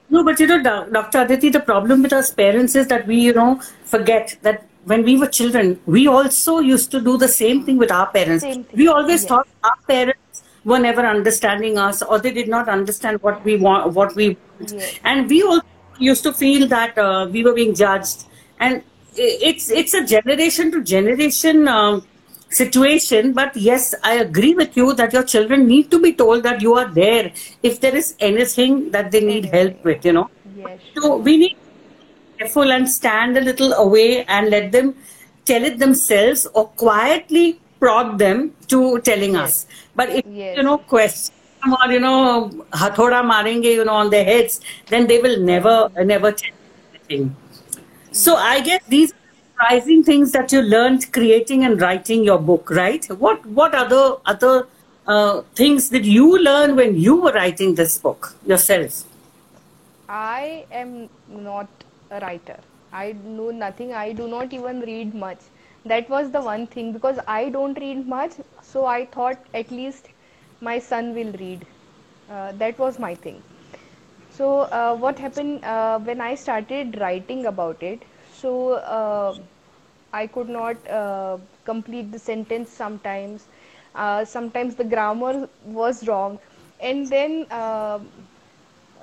No, 0.10 0.24
but 0.24 0.40
you 0.40 0.48
know, 0.48 0.88
Dr. 0.92 1.22
Aditi, 1.22 1.50
the 1.50 1.60
problem 1.60 2.02
with 2.02 2.14
us 2.14 2.32
parents 2.32 2.76
is 2.76 2.88
that 2.88 3.06
we, 3.08 3.18
you 3.18 3.34
know, 3.34 3.62
forget 3.84 4.38
that 4.42 4.66
when 4.86 5.04
we 5.04 5.18
were 5.18 5.28
children, 5.28 5.80
we 5.86 6.08
also 6.08 6.60
used 6.60 6.92
to 6.92 7.02
do 7.02 7.18
the 7.18 7.28
same 7.28 7.66
thing 7.66 7.78
with 7.78 7.92
our 7.92 8.08
parents. 8.08 8.46
We 8.74 8.88
always 8.88 9.24
yes. 9.24 9.26
thought 9.26 9.48
our 9.64 9.76
parents 9.86 10.44
were 10.64 10.80
never 10.80 11.06
understanding 11.06 11.78
us 11.78 12.02
or 12.02 12.20
they 12.20 12.32
did 12.32 12.48
not 12.48 12.70
understand 12.70 13.22
what 13.22 13.44
we 13.44 13.58
want, 13.58 13.94
what 13.94 14.16
we 14.16 14.30
want. 14.30 14.72
Yes. 14.72 15.00
And 15.04 15.30
we 15.30 15.42
all 15.44 15.62
used 16.00 16.24
to 16.24 16.32
feel 16.34 16.68
that 16.68 16.98
uh, 16.98 17.28
we 17.30 17.44
were 17.44 17.54
being 17.54 17.76
judged. 17.76 18.26
And 18.60 18.82
it's, 19.16 19.70
it's 19.70 19.94
a 19.94 20.06
generation 20.06 20.72
to 20.72 20.84
generation 20.84 21.68
um, 21.68 22.08
situation. 22.50 23.34
But 23.34 23.56
yes, 23.56 23.94
I 24.04 24.16
agree 24.16 24.54
with 24.56 24.76
you 24.78 24.94
that 24.94 25.14
your 25.14 25.24
children 25.24 25.68
need 25.68 25.92
to 25.92 26.00
be 26.00 26.14
told 26.14 26.44
that 26.44 26.62
you 26.62 26.74
are 26.76 26.88
there 26.88 27.32
if 27.64 27.80
there 27.82 27.96
is 27.96 28.16
anything 28.20 28.92
that 28.92 29.12
they 29.12 29.22
need 29.22 29.46
help 29.46 29.84
with, 29.84 30.06
you 30.06 30.14
know. 30.14 30.30
Yes. 30.56 30.80
So 30.96 31.18
we 31.18 31.38
need 31.38 31.50
to 31.50 31.56
be 31.56 32.40
careful 32.40 32.72
and 32.72 32.90
stand 32.90 33.38
a 33.38 33.42
little 33.42 33.74
away 33.74 34.26
and 34.26 34.50
let 34.50 34.72
them 34.72 34.96
tell 35.46 35.64
it 35.64 35.80
themselves 35.80 36.48
or 36.54 36.68
quietly 36.70 37.60
prod 37.80 38.18
them 38.20 38.54
to 38.68 39.00
telling 39.02 39.36
us. 39.36 39.66
But 39.96 40.10
if 40.10 40.24
Yes. 40.26 40.58
you 40.58 40.64
know 40.64 40.78
question 40.78 41.34
or 41.82 41.92
you 41.92 42.00
know 42.00 42.50
hathoda 42.72 43.22
marenge 43.32 43.66
you 43.66 43.86
know 43.86 43.94
on 43.96 44.10
their 44.10 44.24
heads, 44.26 44.62
then 44.88 45.08
they 45.08 45.20
will 45.22 45.40
never 45.40 45.90
never 46.04 46.32
tell 46.32 46.56
anything. 46.94 47.36
So 48.12 48.36
I 48.36 48.62
guess 48.62 48.82
these 48.88 49.14
surprising 49.58 50.04
things 50.04 50.32
that 50.32 50.52
you 50.52 50.62
learned 50.62 51.12
creating 51.12 51.64
and 51.64 51.82
writing 51.82 52.24
your 52.24 52.38
book, 52.38 52.70
right? 52.70 53.06
What 53.20 53.46
what 53.46 53.74
other 53.74 54.18
other 54.26 54.68
uh, 55.08 55.42
things 55.56 55.90
did 55.90 56.06
you 56.06 56.38
learn 56.38 56.76
when 56.76 56.96
you 56.96 57.16
were 57.16 57.32
writing 57.32 57.74
this 57.76 57.98
book 57.98 58.36
yourself? 58.46 59.04
I 60.10 60.66
am 60.72 61.10
not 61.28 61.68
a 62.12 62.20
writer. 62.20 62.60
I 62.94 63.16
know 63.26 63.50
nothing. 63.50 63.94
I 63.94 64.12
do 64.14 64.28
not 64.28 64.54
even 64.54 64.82
read 64.82 65.16
much. 65.16 65.40
That 65.86 66.08
was 66.10 66.30
the 66.32 66.42
one 66.42 66.68
thing 66.68 66.92
because 66.94 67.20
I 67.28 67.50
don't 67.50 67.80
read 67.80 68.08
much. 68.08 68.34
So 68.62 68.86
I 68.86 69.06
thought 69.06 69.40
at 69.54 69.72
least 69.72 70.10
my 70.62 70.78
son 70.78 71.16
will 71.16 71.32
read. 71.40 71.66
Uh, 72.30 72.52
that 72.52 72.78
was 72.78 73.00
my 73.00 73.16
thing. 73.16 73.42
So 74.30 74.60
uh, 74.82 74.96
what 74.96 75.18
happened 75.18 75.66
uh, 75.66 75.98
when 76.00 76.22
I 76.22 76.36
started 76.36 77.00
writing 77.00 77.48
about 77.48 77.82
it? 77.82 78.04
So 78.37 78.73
uh, 78.73 79.39
I 80.13 80.27
could 80.27 80.49
not 80.49 80.89
uh, 80.89 81.39
complete 81.65 82.11
the 82.13 82.19
sentence 82.19 82.71
sometimes. 82.71 83.47
Uh, 83.95 84.25
sometimes 84.25 84.75
the 84.75 84.85
grammar 84.85 85.49
was 85.67 86.07
wrong, 86.09 86.39
and 86.81 87.07
then 87.09 87.47
uh, 87.51 87.99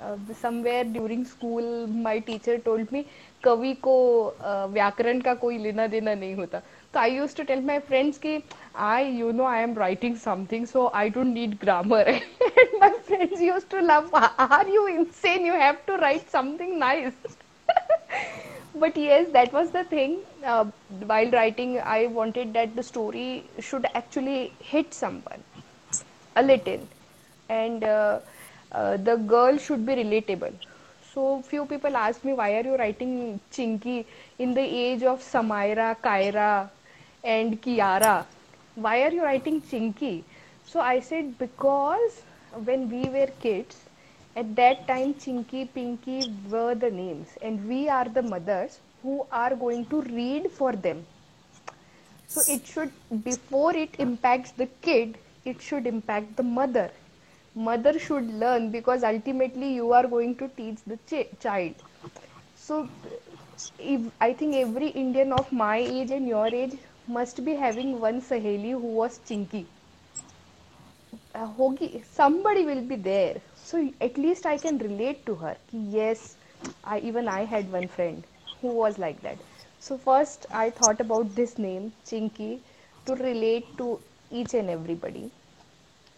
uh, 0.00 0.16
somewhere 0.34 0.84
during 0.84 1.24
school 1.24 1.86
my 1.86 2.18
teacher 2.18 2.58
told 2.58 2.90
me 2.92 3.04
कवि 3.44 3.74
को 3.82 3.96
uh, 4.40 4.66
व्याकरण 4.72 5.20
का 5.20 5.34
कोई 5.42 5.58
लेना 5.58 5.86
देना 5.86 6.14
नहीं 6.14 6.34
होता 6.36 6.58
तो 6.92 6.98
आई 7.00 7.10
use 7.16 7.36
to 7.36 7.42
tell 7.50 7.60
my 7.66 7.78
friends 7.88 8.18
कि 8.18 8.42
आई 8.88 9.10
you 9.18 9.30
know 9.32 9.44
I 9.46 9.62
am 9.62 9.76
writing 9.78 10.16
something 10.24 10.66
so 10.66 10.86
I 10.94 11.10
don't 11.10 11.26
need 11.34 11.54
grammar 11.60 12.08
and 12.08 12.80
my 12.80 12.90
friends 13.06 13.40
use 13.42 13.68
to 13.70 13.80
love 13.86 14.16
are 14.16 14.68
you 14.74 14.86
insane 14.96 15.46
you 15.50 15.60
have 15.62 15.80
to 15.86 15.96
write 16.02 16.28
something 16.36 16.78
nice 16.78 17.38
but 18.75 18.95
yes 18.97 19.29
that 19.31 19.51
was 19.53 19.71
the 19.71 19.83
thing. 19.85 20.19
Uh, 20.43 20.65
while 21.11 21.31
writing 21.31 21.79
i 21.79 22.05
wanted 22.07 22.53
that 22.53 22.75
the 22.75 22.83
story 22.83 23.43
should 23.59 23.85
actually 23.99 24.53
hit 24.59 24.93
someone 24.93 25.43
a 26.35 26.43
little. 26.43 26.81
And 27.49 27.83
uh, 27.83 28.19
uh, 28.71 28.97
the 28.97 29.15
girl 29.17 29.57
should 29.57 29.85
be 29.85 29.93
relatable. 29.95 30.53
So 31.13 31.41
few 31.41 31.65
people 31.65 31.95
ask 31.95 32.23
me 32.23 32.33
why 32.33 32.51
are 32.57 32.63
you 32.63 32.75
writing 32.75 33.39
chinky 33.51 34.05
in 34.39 34.53
the 34.53 34.61
age 34.85 35.03
of 35.03 35.21
samaira 35.21 35.95
kaira 36.03 36.69
and 37.23 37.61
kiara? 37.61 38.25
Why 38.75 39.01
are 39.03 39.11
you 39.11 39.23
writing 39.23 39.61
chinky? 39.61 40.23
So 40.65 40.79
i 40.81 40.99
said 40.99 41.37
because 41.39 42.21
when 42.65 42.89
we 42.89 43.03
were 43.17 43.27
kids 43.39 43.84
at 44.41 44.55
that 44.55 44.87
time 44.87 45.13
chinky 45.23 45.61
pinky 45.75 46.17
were 46.53 46.75
the 46.75 46.89
names 46.91 47.37
and 47.41 47.67
we 47.67 47.79
are 47.97 48.07
the 48.17 48.21
mothers 48.21 48.79
who 49.01 49.25
are 49.31 49.55
going 49.55 49.85
to 49.87 50.01
read 50.01 50.49
for 50.51 50.73
them. 50.73 51.05
So 52.27 52.41
it 52.47 52.65
should 52.67 52.91
before 53.23 53.75
it 53.75 53.95
impacts 53.99 54.51
the 54.51 54.67
kid 54.87 55.17
it 55.45 55.61
should 55.61 55.87
impact 55.87 56.35
the 56.35 56.43
mother. 56.43 56.91
Mother 57.55 57.97
should 57.99 58.29
learn 58.45 58.71
because 58.71 59.03
ultimately 59.03 59.73
you 59.73 59.91
are 59.93 60.07
going 60.07 60.35
to 60.37 60.47
teach 60.49 60.79
the 60.85 60.97
ch- 61.07 61.39
child. 61.39 61.75
So 62.55 62.89
if, 63.79 64.01
i 64.25 64.33
think 64.33 64.55
every 64.55 64.87
indian 65.01 65.31
of 65.39 65.51
my 65.51 65.77
age 65.77 66.11
and 66.17 66.27
your 66.27 66.47
age 66.61 66.75
must 67.17 67.43
be 67.47 67.53
having 67.63 67.99
one 67.99 68.21
saheli 68.29 68.71
who 68.71 68.91
was 69.01 69.19
chinky. 69.29 69.65
Uh, 71.33 71.47
hogi 71.57 72.03
somebody 72.19 72.65
will 72.65 72.81
be 72.81 72.95
there 72.95 73.41
so 73.67 73.79
at 74.07 74.17
least 74.23 74.45
i 74.51 74.57
can 74.65 74.77
relate 74.85 75.25
to 75.29 75.35
her 75.43 75.53
yes 75.97 76.23
i 76.95 76.97
even 77.11 77.27
i 77.35 77.41
had 77.53 77.71
one 77.77 77.87
friend 77.95 78.27
who 78.61 78.69
was 78.73 78.97
like 78.99 79.21
that. 79.21 79.39
So 79.79 79.97
first 79.97 80.45
i 80.51 80.69
thought 80.69 81.01
about 81.01 81.35
this 81.35 81.57
name 81.57 81.91
chinky 82.09 82.59
to 83.05 83.15
relate 83.15 83.77
to 83.77 83.99
each 84.31 84.53
and 84.53 84.69
everybody. 84.69 85.31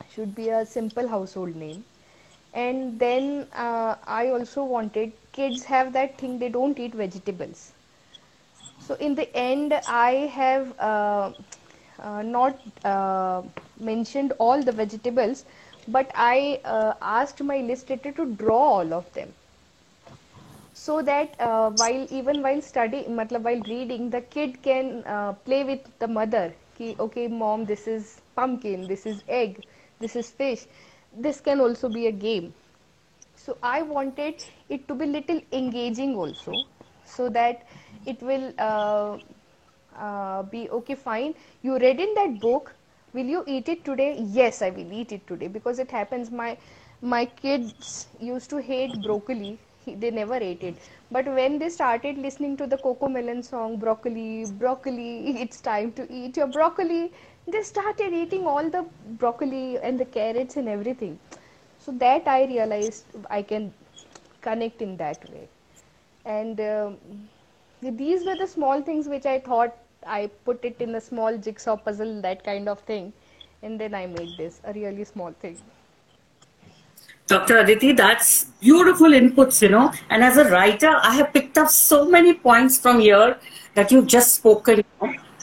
Should 0.10 0.34
be 0.36 0.50
a 0.50 0.66
simple 0.66 1.08
household 1.08 1.56
name. 1.56 1.84
And 2.54 3.00
then 3.00 3.48
uh, 3.54 3.96
i 4.06 4.30
also 4.30 4.64
wanted 4.64 5.14
kids 5.34 5.66
have 5.66 5.94
that 5.94 6.18
thing 6.18 6.40
they 6.40 6.50
don't 6.50 6.80
eat 6.80 6.94
vegetables. 6.96 7.74
So 8.80 8.96
in 8.96 9.16
the 9.16 9.26
end 9.36 9.74
i 9.88 10.12
have 10.40 10.74
uh, 10.80 11.32
uh, 12.00 12.22
not 12.22 12.60
uh, 12.86 13.42
mentioned 13.80 14.34
all 14.40 14.62
the 14.64 14.72
vegetables 14.72 15.46
but 15.88 16.12
i 16.16 16.60
uh, 16.66 16.94
asked 17.02 17.42
my 17.42 17.58
illustrator 17.58 18.12
to 18.12 18.26
draw 18.44 18.62
all 18.80 18.94
of 18.94 19.12
them. 19.14 19.34
So 20.74 21.02
that 21.02 21.36
uh, 21.40 21.72
while 21.72 22.08
even 22.12 22.42
while 22.44 22.62
study 22.62 23.04
matlab 23.20 23.48
while 23.50 23.64
reading 23.70 24.10
the 24.10 24.22
kid 24.36 24.62
can 24.62 25.04
uh, 25.06 25.34
play 25.48 25.64
with 25.64 25.88
the 26.00 26.08
mother. 26.08 26.54
Ki 26.78 26.96
okay 27.06 27.28
mom 27.28 27.66
this 27.72 27.88
is 27.88 28.22
pumpkin 28.36 28.88
this 28.94 29.06
is 29.14 29.24
egg 29.28 29.64
this 30.00 30.16
is 30.16 30.30
fish. 30.30 30.66
This 31.28 31.42
can 31.42 31.60
also 31.60 31.90
be 31.90 32.08
a 32.08 32.12
game. 32.12 32.54
So 33.46 33.58
i 33.64 33.82
wanted 33.82 34.46
it 34.70 34.88
to 34.88 34.96
be 35.02 35.08
little 35.18 35.42
engaging 35.62 36.16
also 36.16 36.54
so 37.06 37.30
that 37.30 37.66
it 38.06 38.22
will 38.22 38.54
uh, 38.60 39.18
uh, 39.98 40.44
be 40.44 40.70
okay 40.70 40.96
fine. 40.96 41.34
You 41.64 41.80
read 41.80 42.00
in 42.00 42.14
that 42.16 42.40
book 42.40 42.74
will 43.14 43.26
you 43.26 43.44
eat 43.48 43.70
it 43.70 43.84
today? 43.86 44.10
Yes 44.40 44.62
i 44.62 44.70
will 44.70 44.92
eat 45.02 45.12
it 45.12 45.26
today 45.28 45.48
because 45.48 45.80
it 45.80 45.92
happens. 45.92 46.32
My 46.32 46.58
my 47.02 47.26
kids 47.26 48.08
used 48.20 48.50
to 48.52 48.58
hate 48.58 49.02
broccoli. 49.02 49.60
He, 49.86 49.96
they 49.96 50.12
never 50.12 50.36
ate 50.36 50.64
it. 50.64 50.78
But 51.12 51.26
when 51.26 51.58
they 51.60 51.70
started 51.70 52.18
listening 52.18 52.58
to 52.58 52.68
the 52.68 52.78
CoComelon 52.78 53.44
song 53.44 53.78
broccoli 53.78 54.46
broccoli 54.46 55.10
it's 55.46 55.62
time 55.62 55.92
to 55.94 56.08
eat 56.22 56.38
your 56.38 56.48
broccoli 56.48 57.12
they 57.48 57.62
started 57.62 58.14
eating 58.14 58.46
all 58.46 58.70
the 58.70 58.86
broccoli 59.24 59.78
and 59.80 60.00
the 60.00 60.06
carrots 60.06 60.58
and 60.58 60.68
everything. 60.68 61.20
So 61.78 61.92
that 62.06 62.28
i 62.28 62.44
realized 62.46 63.06
i 63.30 63.42
can 63.42 63.74
connect 64.42 64.82
in 64.82 64.98
that 64.98 65.30
way. 65.32 65.48
And 66.26 66.60
um, 66.62 66.98
these 67.82 68.26
were 68.26 68.36
the 68.36 68.48
small 68.48 68.82
things 68.82 69.08
which 69.08 69.26
i 69.26 69.40
thought 69.40 69.76
i 70.08 70.28
put 70.46 70.64
it 70.64 70.82
in 70.82 70.96
a 70.96 71.02
small 71.02 71.38
jigsaw 71.38 71.76
puzzle 71.76 72.22
that 72.22 72.44
kind 72.44 72.70
of 72.70 72.80
thing 72.92 73.12
and 73.64 73.80
then 73.80 73.94
i 73.94 74.06
made 74.06 74.38
this 74.38 74.62
a 74.66 74.74
really 74.74 75.04
small 75.04 75.32
thing 75.42 75.58
Dr. 77.28 77.58
Aditi, 77.58 77.92
that's 77.92 78.46
beautiful 78.62 79.08
inputs, 79.08 79.62
you 79.62 79.68
know. 79.68 79.92
And 80.10 80.24
as 80.24 80.38
a 80.38 80.50
writer, 80.50 80.96
I 81.02 81.14
have 81.16 81.34
picked 81.34 81.58
up 81.58 81.70
so 81.70 82.06
many 82.10 82.34
points 82.34 82.80
from 82.80 83.02
here 83.02 83.38
that 83.74 83.92
you've 83.92 84.08
just 84.08 84.36
spoken. 84.36 84.82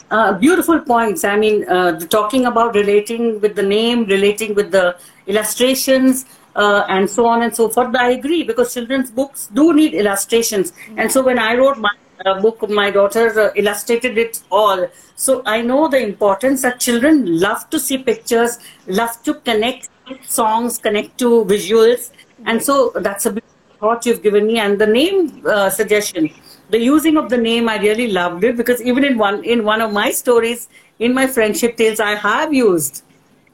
Uh, 0.09 0.33
beautiful 0.33 0.79
points. 0.79 1.23
I 1.23 1.37
mean, 1.37 1.69
uh, 1.69 1.99
talking 1.99 2.47
about 2.47 2.73
relating 2.73 3.39
with 3.39 3.55
the 3.55 3.61
name, 3.61 4.05
relating 4.05 4.55
with 4.55 4.71
the 4.71 4.97
illustrations, 5.27 6.25
uh, 6.55 6.85
and 6.87 7.09
so 7.09 7.25
on 7.27 7.43
and 7.43 7.55
so 7.55 7.69
forth. 7.69 7.91
But 7.91 8.01
I 8.01 8.11
agree 8.11 8.43
because 8.43 8.73
children's 8.73 9.11
books 9.11 9.49
do 9.53 9.73
need 9.73 9.93
illustrations. 9.93 10.73
And 10.97 11.11
so 11.11 11.23
when 11.23 11.37
I 11.37 11.55
wrote 11.55 11.77
my 11.77 11.91
uh, 12.25 12.41
book, 12.41 12.69
my 12.69 12.91
daughter 12.91 13.39
uh, 13.39 13.51
illustrated 13.55 14.17
it 14.17 14.41
all. 14.51 14.87
So 15.15 15.41
I 15.45 15.61
know 15.61 15.87
the 15.87 15.99
importance 15.99 16.61
that 16.61 16.79
children 16.79 17.39
love 17.39 17.69
to 17.69 17.79
see 17.79 17.97
pictures, 17.97 18.59
love 18.87 19.21
to 19.23 19.35
connect 19.35 19.89
songs, 20.23 20.77
connect 20.77 21.17
to 21.19 21.45
visuals. 21.45 22.11
And 22.45 22.61
so 22.61 22.91
that's 22.95 23.25
a 23.25 23.31
big 23.31 23.43
thought 23.79 24.05
you've 24.05 24.23
given 24.23 24.47
me. 24.47 24.59
And 24.59 24.79
the 24.79 24.87
name 24.87 25.43
uh, 25.45 25.69
suggestion, 25.69 26.29
the 26.69 26.79
using 26.79 27.17
of 27.17 27.29
the 27.29 27.37
name, 27.37 27.69
I 27.69 27.77
really 27.77 28.11
loved 28.11 28.43
it 28.43 28.57
because 28.57 28.81
even 28.81 29.03
in 29.03 29.17
one 29.17 29.43
in 29.43 29.63
one 29.63 29.81
of 29.81 29.93
my 29.93 30.11
stories, 30.11 30.69
in 30.99 31.13
my 31.13 31.27
friendship 31.27 31.77
tales, 31.77 31.99
I 31.99 32.15
have 32.15 32.53
used 32.53 33.03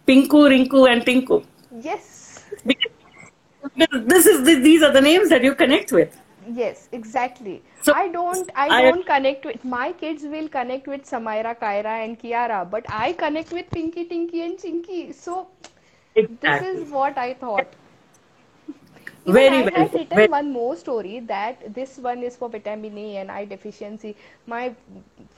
Pinku, 0.08 0.48
Rinku, 0.54 0.90
and 0.92 1.06
Tinku. 1.06 1.44
yes 1.82 2.46
Because 2.66 4.06
this 4.06 4.26
is 4.26 4.44
these 4.46 4.84
are 4.84 4.92
the 4.92 5.02
names 5.02 5.30
that 5.30 5.44
you 5.44 5.56
connect 5.56 5.92
with. 5.92 6.21
Yes 6.48 6.88
exactly 6.92 7.62
So- 7.88 7.94
i 7.96 8.08
don't 8.16 8.50
i 8.56 8.68
I- 8.78 8.82
don't 8.86 9.06
connect 9.06 9.46
with 9.46 9.64
my 9.74 9.92
kids 10.02 10.24
will 10.36 10.48
connect 10.56 10.88
with 10.94 11.04
samaira 11.12 11.54
kaira 11.64 11.96
and 12.06 12.20
kiara 12.24 12.60
but 12.76 12.86
i 13.02 13.14
connect 13.24 13.52
with 13.60 13.70
pinky 13.76 14.06
tinky 14.14 14.42
and 14.48 14.58
chinky 14.64 15.02
so 15.14 15.48
this 16.16 16.62
is 16.72 16.90
what 17.00 17.18
i 17.18 17.34
thought 17.46 17.78
Even 19.24 19.34
Very 19.36 19.58
I 19.58 19.62
well. 19.66 19.74
had 19.80 19.94
written 19.94 20.18
Very- 20.18 20.30
one 20.34 20.48
more 20.54 20.76
story 20.76 21.20
that 21.32 21.60
this 21.74 21.92
one 22.06 22.24
is 22.30 22.36
for 22.36 22.48
vitamin 22.54 22.96
A 23.02 23.18
and 23.18 23.32
I 23.34 23.42
deficiency. 23.46 24.12
My 24.54 24.74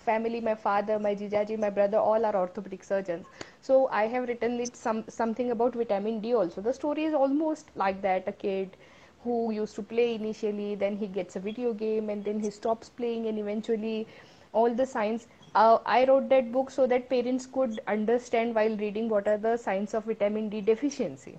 family, 0.05 0.39
my 0.45 0.53
father, 0.55 0.97
my 1.05 1.11
jijaji, 1.21 1.57
my 1.63 1.69
brother, 1.79 1.97
all 2.11 2.27
are 2.29 2.33
orthopedic 2.43 2.85
surgeons. 2.91 3.25
So 3.69 3.79
I 4.01 4.03
have 4.13 4.29
written 4.29 4.55
it 4.67 4.77
some 4.83 5.03
something 5.17 5.51
about 5.57 5.75
vitamin 5.81 6.21
D 6.27 6.33
also. 6.43 6.63
The 6.69 6.73
story 6.79 7.03
is 7.09 7.13
almost 7.23 7.73
like 7.83 8.01
that. 8.07 8.31
A 8.33 8.35
kid 8.45 8.77
who 9.23 9.51
used 9.51 9.75
to 9.75 9.83
play 9.83 10.15
initially, 10.15 10.75
then 10.75 10.97
he 10.97 11.07
gets 11.07 11.35
a 11.35 11.39
video 11.39 11.73
game, 11.73 12.09
and 12.09 12.23
then 12.23 12.39
he 12.39 12.49
stops 12.49 12.89
playing, 12.89 13.27
and 13.27 13.39
eventually 13.39 14.07
all 14.51 14.73
the 14.73 14.85
signs. 14.85 15.27
Uh, 15.55 15.77
I 15.85 16.05
wrote 16.05 16.29
that 16.29 16.51
book 16.51 16.71
so 16.71 16.87
that 16.87 17.09
parents 17.09 17.45
could 17.45 17.79
understand 17.87 18.55
while 18.55 18.75
reading 18.77 19.09
what 19.09 19.27
are 19.27 19.37
the 19.37 19.57
signs 19.57 19.93
of 19.93 20.05
vitamin 20.05 20.49
D 20.49 20.61
deficiency. 20.61 21.37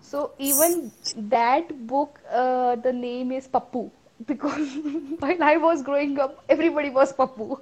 So 0.00 0.32
even 0.38 0.92
that 1.16 1.86
book, 1.86 2.20
uh, 2.30 2.76
the 2.76 2.92
name 2.92 3.32
is 3.32 3.48
Pappu 3.48 3.90
because 4.24 4.76
while 5.18 5.42
I 5.42 5.56
was 5.56 5.82
growing 5.82 6.18
up, 6.18 6.44
everybody 6.48 6.90
was 6.90 7.12
Pappu. 7.12 7.60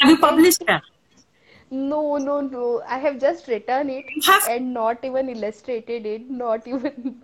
Have 0.00 0.10
you 0.10 0.18
published 0.18 0.66
that? 0.66 0.82
No, 1.74 2.16
no, 2.16 2.40
no. 2.40 2.82
I 2.86 2.98
have 2.98 3.20
just 3.20 3.48
written 3.48 3.90
it 3.90 4.04
and 4.48 4.72
not 4.74 5.04
even 5.04 5.28
illustrated 5.28 6.06
it, 6.06 6.30
not 6.30 6.66
even. 6.66 7.20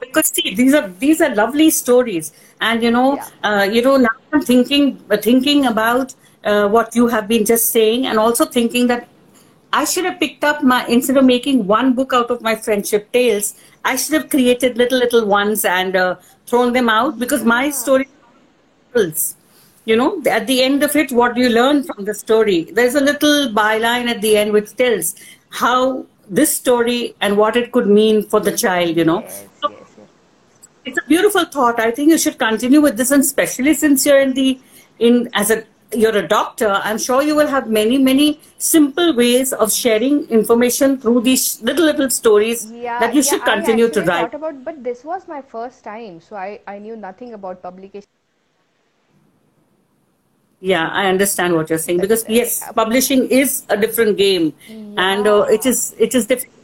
because 0.00 0.28
see 0.34 0.54
these 0.54 0.74
are 0.74 0.88
these 1.02 1.20
are 1.20 1.34
lovely 1.34 1.70
stories 1.70 2.32
and 2.60 2.82
you 2.82 2.90
know 2.90 3.14
Yeah. 3.16 3.28
uh, 3.48 3.62
you 3.74 3.82
know 3.82 3.96
now 4.04 4.14
i'm 4.32 4.42
thinking 4.48 4.88
uh, 5.10 5.16
thinking 5.16 5.66
about 5.66 6.14
uh, 6.44 6.68
what 6.68 6.96
you 6.96 7.06
have 7.06 7.28
been 7.28 7.44
just 7.44 7.70
saying 7.76 8.06
and 8.06 8.18
also 8.18 8.44
thinking 8.44 8.88
that 8.88 9.08
I 9.72 9.84
should 9.84 10.04
have 10.04 10.20
picked 10.20 10.44
up 10.44 10.62
my 10.62 10.84
instead 10.86 11.16
of 11.16 11.24
making 11.24 11.66
one 11.66 11.94
book 11.94 12.12
out 12.12 12.30
of 12.30 12.42
my 12.42 12.54
friendship 12.54 13.10
tales, 13.12 13.54
I 13.84 13.96
should 13.96 14.14
have 14.14 14.28
created 14.28 14.76
little 14.76 14.98
little 14.98 15.24
ones 15.24 15.64
and 15.64 15.96
uh, 15.96 16.16
thrown 16.46 16.74
them 16.74 16.90
out 16.90 17.18
because 17.18 17.42
my 17.44 17.70
story 17.70 18.06
you 19.84 19.96
know 19.96 20.20
at 20.30 20.46
the 20.46 20.62
end 20.62 20.82
of 20.82 20.94
it 20.96 21.12
what 21.12 21.36
you 21.36 21.48
learn 21.48 21.82
from 21.82 22.04
the 22.04 22.14
story 22.14 22.58
there's 22.78 22.94
a 22.94 23.00
little 23.00 23.48
byline 23.60 24.08
at 24.14 24.20
the 24.22 24.36
end 24.36 24.52
which 24.52 24.74
tells 24.76 25.14
how 25.50 26.04
this 26.28 26.54
story 26.56 27.14
and 27.20 27.36
what 27.36 27.56
it 27.56 27.72
could 27.72 27.86
mean 27.86 28.22
for 28.22 28.40
the 28.40 28.56
child 28.64 28.96
you 28.96 29.04
know 29.04 29.20
Yes, 29.20 29.48
so 29.60 29.68
yes, 29.68 29.94
yes. 29.98 30.08
it's 30.84 30.98
a 30.98 31.06
beautiful 31.08 31.44
thought 31.56 31.80
i 31.80 31.90
think 31.90 32.10
you 32.10 32.18
should 32.18 32.38
continue 32.38 32.80
with 32.80 32.96
this 32.96 33.10
and 33.10 33.22
especially 33.22 33.74
since 33.74 34.06
you're 34.06 34.20
in 34.20 34.32
the 34.34 34.60
in 34.98 35.28
as 35.34 35.50
a 35.50 35.64
you're 36.02 36.16
a 36.16 36.26
doctor 36.26 36.68
i'm 36.90 36.98
sure 36.98 37.22
you 37.22 37.34
will 37.36 37.46
have 37.54 37.68
many 37.78 37.98
many 37.98 38.40
simple 38.58 39.14
ways 39.14 39.52
of 39.52 39.72
sharing 39.72 40.16
information 40.38 40.96
through 40.98 41.20
these 41.20 41.44
little 41.62 41.84
little 41.84 42.10
stories 42.10 42.70
Yeah, 42.70 42.98
that 43.00 43.14
you 43.14 43.22
yeah, 43.22 43.30
should 43.30 43.44
continue 43.44 43.88
to 43.90 44.02
write 44.02 44.34
about, 44.34 44.64
but 44.64 44.82
this 44.84 45.04
was 45.04 45.28
my 45.28 45.42
first 45.42 45.84
time, 45.84 46.20
so 46.20 46.36
I 46.36 46.60
I 46.66 46.78
knew 46.78 46.96
nothing 46.96 47.34
about 47.34 47.62
publication. 47.62 48.08
Yeah, 50.62 50.88
I 50.88 51.06
understand 51.08 51.54
what 51.54 51.70
you're 51.70 51.78
saying 51.78 52.00
because 52.00 52.24
yes, 52.28 52.62
publishing 52.74 53.28
is 53.28 53.64
a 53.68 53.76
different 53.76 54.16
game, 54.16 54.54
and 54.96 55.26
uh, 55.26 55.42
it 55.50 55.66
Yeah. 55.66 55.70
is 55.72 55.94
it 55.98 56.14
is 56.14 56.26
difficult 56.26 56.54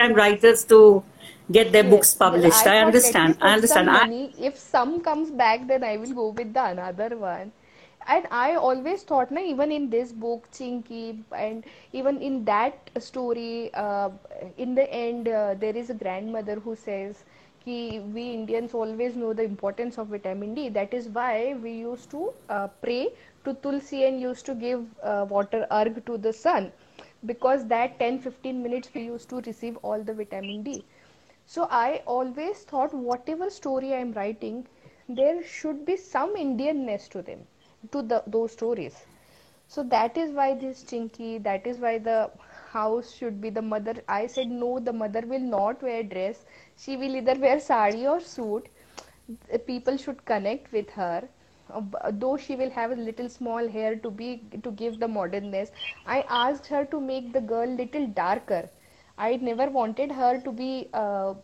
and 0.00 0.16
writers 0.16 0.64
to 0.66 1.02
get 1.50 1.72
their 1.72 1.84
books 1.84 2.14
Yes, 2.14 2.20
well, 2.20 2.30
published. 2.32 2.66
I 2.66 2.76
I 2.76 2.78
me 2.84 2.86
understand. 2.86 3.38
I 3.40 3.52
understand. 3.54 3.90
I. 3.90 4.08
If 4.38 4.58
some 4.58 5.00
comes 5.00 5.30
back, 5.30 5.66
then 5.68 5.84
I 5.84 5.96
will 5.96 6.14
go 6.20 6.28
with 6.28 6.52
the 6.54 6.64
another 6.64 7.16
one. 7.16 7.52
And 8.06 8.26
I 8.30 8.54
always 8.56 9.02
thought, 9.02 9.30
na, 9.30 9.40
even 9.40 9.70
in 9.72 9.90
this 9.90 10.12
book, 10.12 10.48
Chinky, 10.52 11.22
and 11.32 11.64
even 11.92 12.20
in 12.22 12.44
that 12.46 12.90
story, 12.98 13.70
uh, 13.74 14.10
in 14.56 14.74
the 14.74 14.86
end, 14.92 15.28
uh, 15.28 15.54
there 15.54 15.76
is 15.76 15.90
a 15.90 15.94
grandmother 15.94 16.56
who 16.58 16.74
says, 16.76 17.24
we 17.68 18.30
Indians 18.32 18.74
always 18.74 19.16
know 19.16 19.32
the 19.32 19.42
importance 19.42 19.98
of 19.98 20.08
vitamin 20.08 20.54
D. 20.54 20.68
That 20.68 20.94
is 20.94 21.08
why 21.08 21.54
we 21.62 21.72
used 21.72 22.10
to 22.10 22.32
uh, 22.48 22.68
pray 22.82 23.08
to 23.44 23.54
Tulsi 23.54 24.04
and 24.04 24.20
used 24.20 24.46
to 24.46 24.54
give 24.54 24.84
uh, 25.02 25.26
water 25.28 25.66
arg 25.70 26.04
to 26.06 26.18
the 26.18 26.32
sun 26.32 26.72
because 27.26 27.66
that 27.66 27.98
10-15 27.98 28.54
minutes 28.62 28.90
we 28.94 29.02
used 29.02 29.28
to 29.30 29.40
receive 29.40 29.76
all 29.82 30.02
the 30.02 30.14
vitamin 30.14 30.62
D. 30.62 30.84
So 31.46 31.66
I 31.70 32.02
always 32.06 32.58
thought 32.64 32.92
whatever 32.94 33.50
story 33.50 33.94
I'm 33.94 34.12
writing, 34.12 34.66
there 35.08 35.42
should 35.42 35.84
be 35.84 35.96
some 35.96 36.36
Indianness 36.36 37.08
to 37.10 37.22
them, 37.22 37.46
to 37.92 38.02
the 38.02 38.22
those 38.26 38.52
stories. 38.52 39.04
So 39.68 39.82
that 39.84 40.16
is 40.16 40.30
why 40.32 40.54
this 40.54 40.82
chinky, 40.84 41.42
that 41.42 41.66
is 41.66 41.78
why 41.78 41.98
the 41.98 42.30
house 42.72 43.12
should 43.12 43.40
be 43.40 43.50
the 43.50 43.62
mother. 43.62 43.94
I 44.08 44.26
said 44.26 44.48
no, 44.50 44.78
the 44.78 44.92
mother 44.92 45.22
will 45.26 45.40
not 45.40 45.82
wear 45.82 46.02
dress. 46.02 46.44
She 46.78 46.96
will 46.96 47.16
either 47.16 47.34
wear 47.40 47.60
sari 47.60 48.06
or 48.06 48.20
suit. 48.20 48.68
People 49.66 49.96
should 49.98 50.24
connect 50.24 50.72
with 50.72 50.90
her. 50.90 51.28
Though 52.10 52.36
she 52.36 52.56
will 52.56 52.70
have 52.70 52.92
a 52.92 52.96
little 52.96 53.28
small 53.28 53.68
hair 53.68 53.96
to 53.96 54.10
be 54.10 54.42
to 54.62 54.70
give 54.72 54.98
the 55.00 55.08
modernness, 55.08 55.70
I 56.06 56.22
asked 56.28 56.66
her 56.68 56.84
to 56.86 57.00
make 57.00 57.32
the 57.32 57.40
girl 57.40 57.66
little 57.68 58.06
darker. 58.06 58.68
I 59.18 59.36
never 59.36 59.68
wanted 59.70 60.12
her 60.12 60.40
to 60.40 60.52
be 60.52 60.88
a 60.94 61.34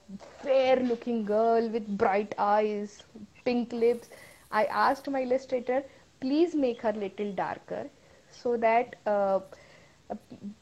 fair 0.42 0.76
looking 0.76 1.24
girl 1.24 1.68
with 1.68 1.96
bright 1.98 2.34
eyes, 2.38 3.02
pink 3.44 3.72
lips. 3.72 4.10
I 4.52 4.64
asked 4.66 5.10
my 5.10 5.22
illustrator, 5.22 5.84
please 6.20 6.54
make 6.54 6.82
her 6.82 6.92
little 6.92 7.32
darker 7.32 7.88
so 8.30 8.56
that 8.58 8.96
uh, 9.06 9.40
uh, 10.10 10.16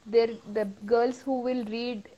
there 0.06 0.28
the 0.52 0.64
girls 0.86 1.20
who 1.22 1.40
will 1.40 1.64
read 1.66 2.08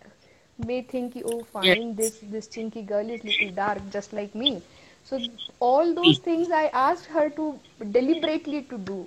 may 0.58 0.82
think 0.82 1.16
oh 1.24 1.38
yes. 1.38 1.46
fine 1.52 1.94
this 1.96 2.18
this 2.34 2.48
chinky 2.48 2.86
girl 2.86 3.08
is 3.08 3.24
little 3.24 3.50
dark 3.50 3.78
just 3.90 4.12
like 4.12 4.34
me 4.34 4.62
so 5.04 5.18
all 5.60 5.94
those 5.94 6.18
things 6.18 6.50
i 6.50 6.66
asked 6.86 7.06
her 7.06 7.28
to 7.28 7.58
deliberately 7.90 8.62
to 8.62 8.78
do 8.78 9.06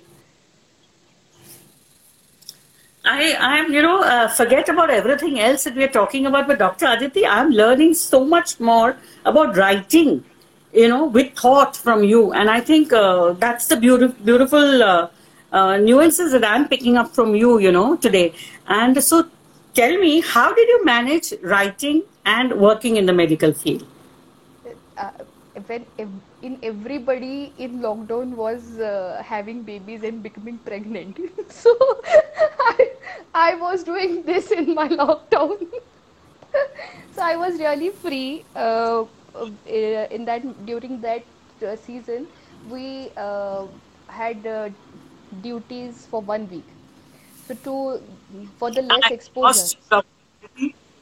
I, 3.04 3.36
I'm, 3.40 3.72
you 3.72 3.80
know, 3.80 4.02
uh, 4.02 4.28
forget 4.28 4.68
about 4.68 4.90
everything 4.90 5.40
else 5.40 5.64
that 5.64 5.74
we're 5.74 5.88
talking 5.88 6.26
about. 6.26 6.46
But 6.46 6.58
Dr. 6.58 6.86
Aditi, 6.86 7.24
I'm 7.26 7.50
learning 7.50 7.94
so 7.94 8.22
much 8.22 8.60
more 8.60 8.96
about 9.24 9.56
writing, 9.56 10.24
you 10.74 10.88
know, 10.88 11.06
with 11.06 11.34
thought 11.34 11.74
from 11.74 12.04
you. 12.04 12.32
And 12.32 12.50
I 12.50 12.60
think 12.60 12.92
uh, 12.92 13.32
that's 13.32 13.68
the 13.68 13.76
beautiful, 13.76 14.24
beautiful 14.24 14.82
uh, 14.82 15.08
uh, 15.52 15.78
nuances 15.78 16.32
that 16.32 16.44
I'm 16.44 16.68
picking 16.68 16.98
up 16.98 17.14
from 17.14 17.34
you, 17.34 17.58
you 17.58 17.72
know, 17.72 17.96
today. 17.96 18.34
And 18.66 19.02
so 19.02 19.26
tell 19.80 19.96
me, 19.98 20.20
how 20.20 20.52
did 20.54 20.68
you 20.68 20.84
manage 20.84 21.32
writing 21.42 22.02
and 22.24 22.60
working 22.68 22.96
in 22.96 23.06
the 23.06 23.12
medical 23.12 23.52
field? 23.52 23.86
uh, 24.98 25.10
when 25.66 25.84
in 26.42 26.58
everybody 26.62 27.52
in 27.58 27.80
lockdown 27.80 28.34
was 28.34 28.78
uh, 28.78 29.22
having 29.24 29.62
babies 29.62 30.02
and 30.02 30.22
becoming 30.22 30.58
pregnant. 30.58 31.18
So 31.50 31.74
I, 32.60 32.90
I 33.34 33.54
was 33.54 33.84
doing 33.84 34.22
this 34.22 34.50
in 34.50 34.74
my 34.74 34.88
lockdown. 34.88 35.66
So 37.14 37.22
I 37.22 37.36
was 37.36 37.58
really 37.58 37.90
free 37.90 38.44
uh, 38.54 39.04
uh, 39.34 39.46
in 40.16 40.24
that 40.24 40.42
during 40.66 41.00
that 41.00 41.24
uh, 41.66 41.74
season 41.76 42.26
we 42.70 43.10
uh, 43.16 43.66
had 44.06 44.46
duties 45.42 46.06
for 46.10 46.22
one 46.22 46.48
week 46.48 46.64
so 47.48 47.54
to 47.66 48.02
for 48.58 48.70
the 48.70 48.82
less 48.82 49.10
I 49.10 49.14
exposure 49.14 49.48
lost 49.48 49.76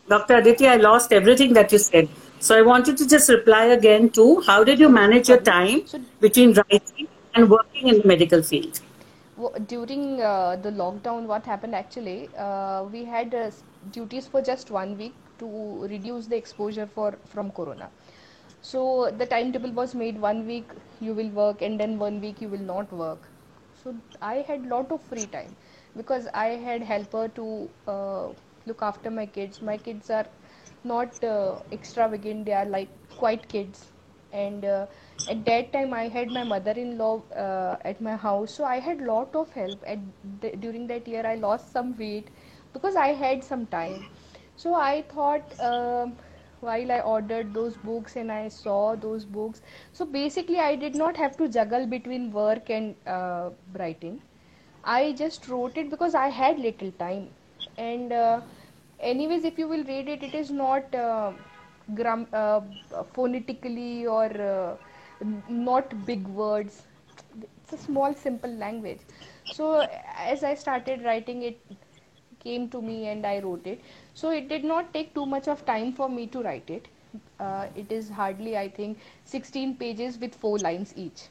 Dr. 0.08 0.36
Aditi. 0.36 0.68
I 0.68 0.76
lost 0.76 1.12
everything 1.12 1.52
that 1.54 1.72
you 1.72 1.78
said. 1.78 2.08
So 2.38 2.56
I 2.56 2.62
wanted 2.62 2.96
to 2.98 3.08
just 3.08 3.28
reply 3.28 3.64
again 3.76 4.10
to 4.10 4.40
how 4.46 4.62
did 4.62 4.78
you 4.78 4.88
manage 4.88 5.28
your 5.28 5.40
time 5.40 5.82
between 6.20 6.52
writing 6.52 7.08
and 7.34 7.50
working 7.50 7.88
in 7.88 8.00
the 8.00 8.06
medical 8.06 8.42
field? 8.42 8.80
during 9.66 10.22
uh, 10.22 10.56
the 10.56 10.70
lockdown 10.70 11.26
what 11.26 11.44
happened 11.44 11.74
actually 11.74 12.28
uh, 12.38 12.84
we 12.90 13.04
had 13.04 13.34
uh, 13.34 13.50
duties 13.92 14.26
for 14.26 14.40
just 14.40 14.70
one 14.70 14.96
week 14.96 15.14
to 15.38 15.86
reduce 15.90 16.26
the 16.26 16.36
exposure 16.36 16.86
for 16.94 17.18
from 17.26 17.50
corona 17.50 17.90
so 18.62 19.10
the 19.18 19.26
timetable 19.26 19.70
was 19.72 19.94
made 19.94 20.18
one 20.18 20.46
week 20.46 20.64
you 21.00 21.12
will 21.12 21.28
work 21.28 21.60
and 21.60 21.78
then 21.78 21.98
one 21.98 22.18
week 22.18 22.40
you 22.40 22.48
will 22.48 22.66
not 22.72 22.90
work 22.92 23.28
so 23.82 23.94
i 24.22 24.36
had 24.48 24.66
lot 24.66 24.90
of 24.90 25.02
free 25.02 25.26
time 25.26 25.54
because 25.96 26.28
i 26.34 26.46
had 26.68 26.82
helper 26.82 27.28
to 27.28 27.46
uh, 27.86 28.28
look 28.66 28.82
after 28.82 29.10
my 29.10 29.26
kids. 29.26 29.62
My 29.62 29.76
kids 29.78 30.10
are 30.10 30.26
not 30.84 31.24
uh, 31.24 31.60
extravagant. 31.72 32.46
They 32.46 32.52
are 32.52 32.64
like 32.66 32.90
quite 33.16 33.48
kids. 33.48 33.92
And 34.32 34.64
uh, 34.64 34.86
at 35.28 35.44
that 35.46 35.72
time 35.72 35.92
i 35.94 36.08
had 36.08 36.32
my 36.32 36.44
mother-in-law 36.44 37.22
uh, 37.44 37.76
at 37.84 38.00
my 38.00 38.16
house. 38.16 38.52
So 38.52 38.64
i 38.64 38.78
had 38.80 39.00
lot 39.00 39.34
of 39.34 39.52
help. 39.52 39.82
At 39.86 39.98
the, 40.40 40.50
during 40.56 40.86
that 40.88 41.08
year 41.08 41.26
i 41.26 41.34
lost 41.34 41.72
some 41.72 41.96
weight 41.96 42.30
because 42.72 42.96
i 42.96 43.08
had 43.24 43.44
some 43.44 43.66
time. 43.66 44.06
So 44.56 44.74
i 44.74 45.02
thought 45.14 45.54
um, 45.60 46.16
while 46.60 46.92
i 46.92 47.00
ordered 47.00 47.54
those 47.54 47.76
books 47.76 48.16
and 48.16 48.32
i 48.32 48.48
saw 48.48 48.96
those 48.96 49.24
books. 49.24 49.62
So 49.92 50.04
basically 50.06 50.58
i 50.58 50.74
did 50.76 50.94
not 50.94 51.16
have 51.16 51.36
to 51.38 51.48
juggle 51.48 51.86
between 51.86 52.30
work 52.32 52.70
and 52.70 52.94
uh, 53.06 53.50
writing 53.78 54.20
I 54.86 55.12
just 55.12 55.48
wrote 55.48 55.76
it 55.76 55.90
because 55.90 56.14
I 56.14 56.28
had 56.28 56.58
little 56.58 56.92
time. 56.92 57.28
And 57.76 58.12
uh, 58.12 58.40
anyways, 59.00 59.44
if 59.44 59.58
you 59.58 59.68
will 59.68 59.84
read 59.84 60.08
it, 60.08 60.22
it 60.22 60.34
is 60.34 60.50
not 60.50 60.94
uh, 60.94 61.32
gram 61.94 62.26
uh, 62.32 62.60
phonetically 63.12 64.06
or 64.06 64.26
uh, 64.50 64.76
not 65.48 66.06
big 66.06 66.26
words. 66.28 66.84
It's 67.62 67.72
a 67.72 67.78
small, 67.78 68.14
simple 68.14 68.50
language. 68.50 69.00
So 69.48 69.88
as 70.16 70.44
I 70.44 70.54
started 70.54 71.04
writing, 71.04 71.42
it 71.42 71.60
came 72.40 72.68
to 72.70 72.80
me 72.82 73.08
and 73.08 73.26
I 73.26 73.40
wrote 73.40 73.66
it. 73.66 73.80
So 74.14 74.30
it 74.30 74.48
did 74.48 74.64
not 74.64 74.92
take 74.94 75.14
too 75.14 75.26
much 75.26 75.48
of 75.48 75.64
time 75.66 75.92
for 75.92 76.08
me 76.08 76.26
to 76.28 76.42
write 76.42 76.70
it. 76.70 76.88
Uh, 77.40 77.66
it 77.74 77.90
is 77.92 78.10
hardly, 78.10 78.56
I 78.56 78.68
think, 78.68 78.98
16 79.24 79.76
pages 79.76 80.18
with 80.18 80.34
four 80.34 80.58
lines 80.58 80.92
each. 80.96 81.28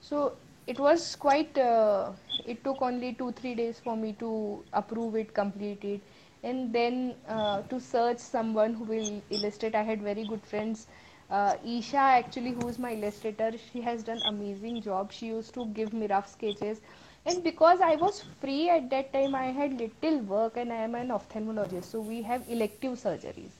So 0.00 0.36
it 0.66 0.78
was 0.78 1.16
quite, 1.16 1.56
uh, 1.58 2.12
it 2.44 2.62
took 2.64 2.82
only 2.82 3.12
two, 3.14 3.32
three 3.32 3.54
days 3.54 3.80
for 3.80 3.96
me 3.96 4.12
to 4.14 4.64
approve 4.72 5.16
it, 5.16 5.34
complete 5.34 5.84
it. 5.84 6.00
And 6.42 6.72
then 6.72 7.16
uh, 7.28 7.62
to 7.62 7.80
search 7.80 8.18
someone 8.18 8.74
who 8.74 8.84
will 8.84 9.22
illustrate. 9.30 9.74
I 9.74 9.82
had 9.82 10.02
very 10.02 10.24
good 10.24 10.42
friends. 10.44 10.86
Uh, 11.30 11.54
Isha, 11.64 11.96
actually, 11.98 12.52
who 12.52 12.68
is 12.68 12.78
my 12.78 12.92
illustrator, 12.94 13.52
she 13.58 13.80
has 13.82 14.02
done 14.02 14.22
amazing 14.24 14.80
job. 14.82 15.12
She 15.12 15.26
used 15.26 15.54
to 15.54 15.66
give 15.66 15.92
me 15.92 16.06
rough 16.06 16.28
sketches. 16.28 16.80
And 17.26 17.42
because 17.44 17.80
I 17.80 17.96
was 17.96 18.22
free 18.40 18.68
at 18.70 18.90
that 18.90 19.12
time, 19.12 19.34
I 19.34 19.46
had 19.46 19.78
little 19.78 20.18
work 20.20 20.56
and 20.56 20.72
I 20.72 20.76
am 20.76 20.94
an 20.94 21.08
ophthalmologist. 21.08 21.84
So 21.84 22.00
we 22.00 22.22
have 22.22 22.44
elective 22.48 22.92
surgeries 22.98 23.59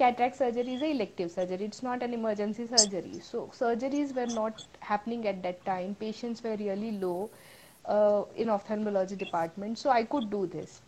cataract 0.00 0.36
surgery 0.36 0.74
is 0.74 0.82
a 0.82 0.90
elective 0.96 1.30
surgery 1.30 1.64
it's 1.64 1.82
not 1.82 2.02
an 2.02 2.14
emergency 2.14 2.66
surgery 2.66 3.20
so 3.20 3.50
surgeries 3.60 4.14
were 4.14 4.32
not 4.40 4.52
happening 4.80 5.26
at 5.26 5.42
that 5.42 5.64
time 5.64 5.94
patients 6.06 6.42
were 6.42 6.56
really 6.56 6.92
low 7.06 7.30
uh, 7.88 8.24
in 8.36 8.48
ophthalmology 8.48 9.16
department, 9.16 9.78
so 9.78 9.90
I 9.90 10.04
could 10.04 10.30
do 10.30 10.46
this. 10.46 10.82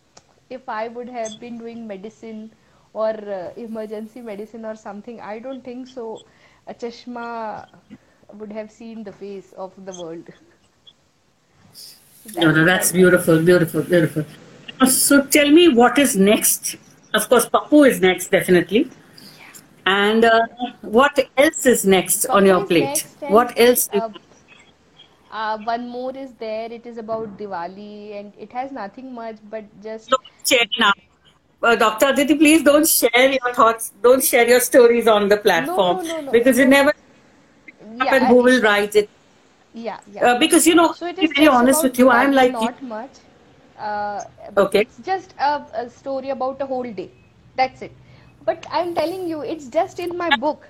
If 0.50 0.68
I 0.68 0.88
would 0.88 1.08
have 1.08 1.40
been 1.40 1.58
doing 1.58 1.86
medicine 1.86 2.52
or 2.92 3.10
uh, 3.10 3.52
emergency 3.56 4.20
medicine 4.20 4.64
or 4.64 4.76
something, 4.76 5.20
I 5.20 5.38
don't 5.38 5.64
think 5.64 5.86
so. 5.86 6.22
A 6.66 6.74
chashma 6.74 7.66
would 8.34 8.52
have 8.52 8.70
seen 8.70 9.02
the 9.02 9.12
face 9.12 9.52
of 9.52 9.72
the 9.84 9.92
world. 9.92 10.28
no, 12.36 12.50
no, 12.50 12.64
that's 12.64 12.92
beautiful, 12.92 13.42
beautiful, 13.42 13.82
beautiful. 13.82 14.24
So 14.86 15.24
tell 15.24 15.50
me 15.50 15.68
what 15.68 15.98
is 15.98 16.16
next? 16.16 16.76
Of 17.12 17.28
course, 17.28 17.48
Pappu 17.48 17.88
is 17.88 18.00
next, 18.00 18.30
definitely. 18.30 18.90
And 19.90 20.24
uh, 20.24 20.40
what 20.82 21.18
else 21.36 21.66
is 21.66 21.84
next 21.84 22.26
on 22.26 22.46
your 22.46 22.64
plate? 22.64 23.06
What 23.36 23.58
else? 23.58 23.88
uh, 23.92 24.08
uh, 25.30 25.58
one 25.58 25.88
more 25.88 26.16
is 26.16 26.32
there. 26.34 26.70
It 26.72 26.86
is 26.86 26.98
about 26.98 27.36
Diwali 27.36 28.18
and 28.18 28.32
it 28.38 28.52
has 28.52 28.70
nothing 28.72 29.12
much 29.12 29.38
but 29.50 29.64
just 29.82 30.10
Don't 30.10 30.48
share 30.50 30.66
now. 30.78 30.92
Uh, 31.62 31.76
Dr. 31.76 32.06
Aditi, 32.06 32.36
please 32.36 32.62
don't 32.62 32.86
share 32.88 33.32
your 33.32 33.54
thoughts. 33.54 33.92
Don't 34.02 34.24
share 34.24 34.48
your 34.48 34.60
stories 34.60 35.08
on 35.08 35.28
the 35.28 35.36
platform 35.36 35.96
no, 35.96 36.02
no, 36.02 36.20
no. 36.20 36.32
because 36.32 36.58
you 36.58 36.66
never 36.66 36.92
yeah, 37.96 38.28
who 38.28 38.36
will 38.36 38.60
write 38.62 38.94
it. 38.94 39.10
yeah, 39.74 39.98
yeah. 40.12 40.24
Uh, 40.26 40.38
because 40.38 40.66
you 40.66 40.74
know, 40.74 40.92
So 40.92 41.12
to 41.12 41.20
be 41.20 41.26
very 41.26 41.48
honest 41.48 41.82
with 41.82 41.98
you, 41.98 42.10
I'm 42.10 42.32
like 42.32 42.52
you. 42.52 42.60
not 42.60 42.82
much. 42.82 43.10
Uh, 43.78 44.22
Okay. 44.56 44.80
It's 44.82 44.98
just 44.98 45.34
a, 45.38 45.64
a 45.74 45.90
story 45.90 46.30
about 46.30 46.62
a 46.62 46.66
whole 46.66 46.92
day. 47.00 47.10
That's 47.56 47.82
it. 47.82 47.92
But 48.44 48.66
I'm 48.70 48.94
telling 48.94 49.28
you, 49.28 49.42
it's 49.42 49.68
just 49.68 49.98
in 49.98 50.16
my 50.16 50.36
book. 50.36 50.66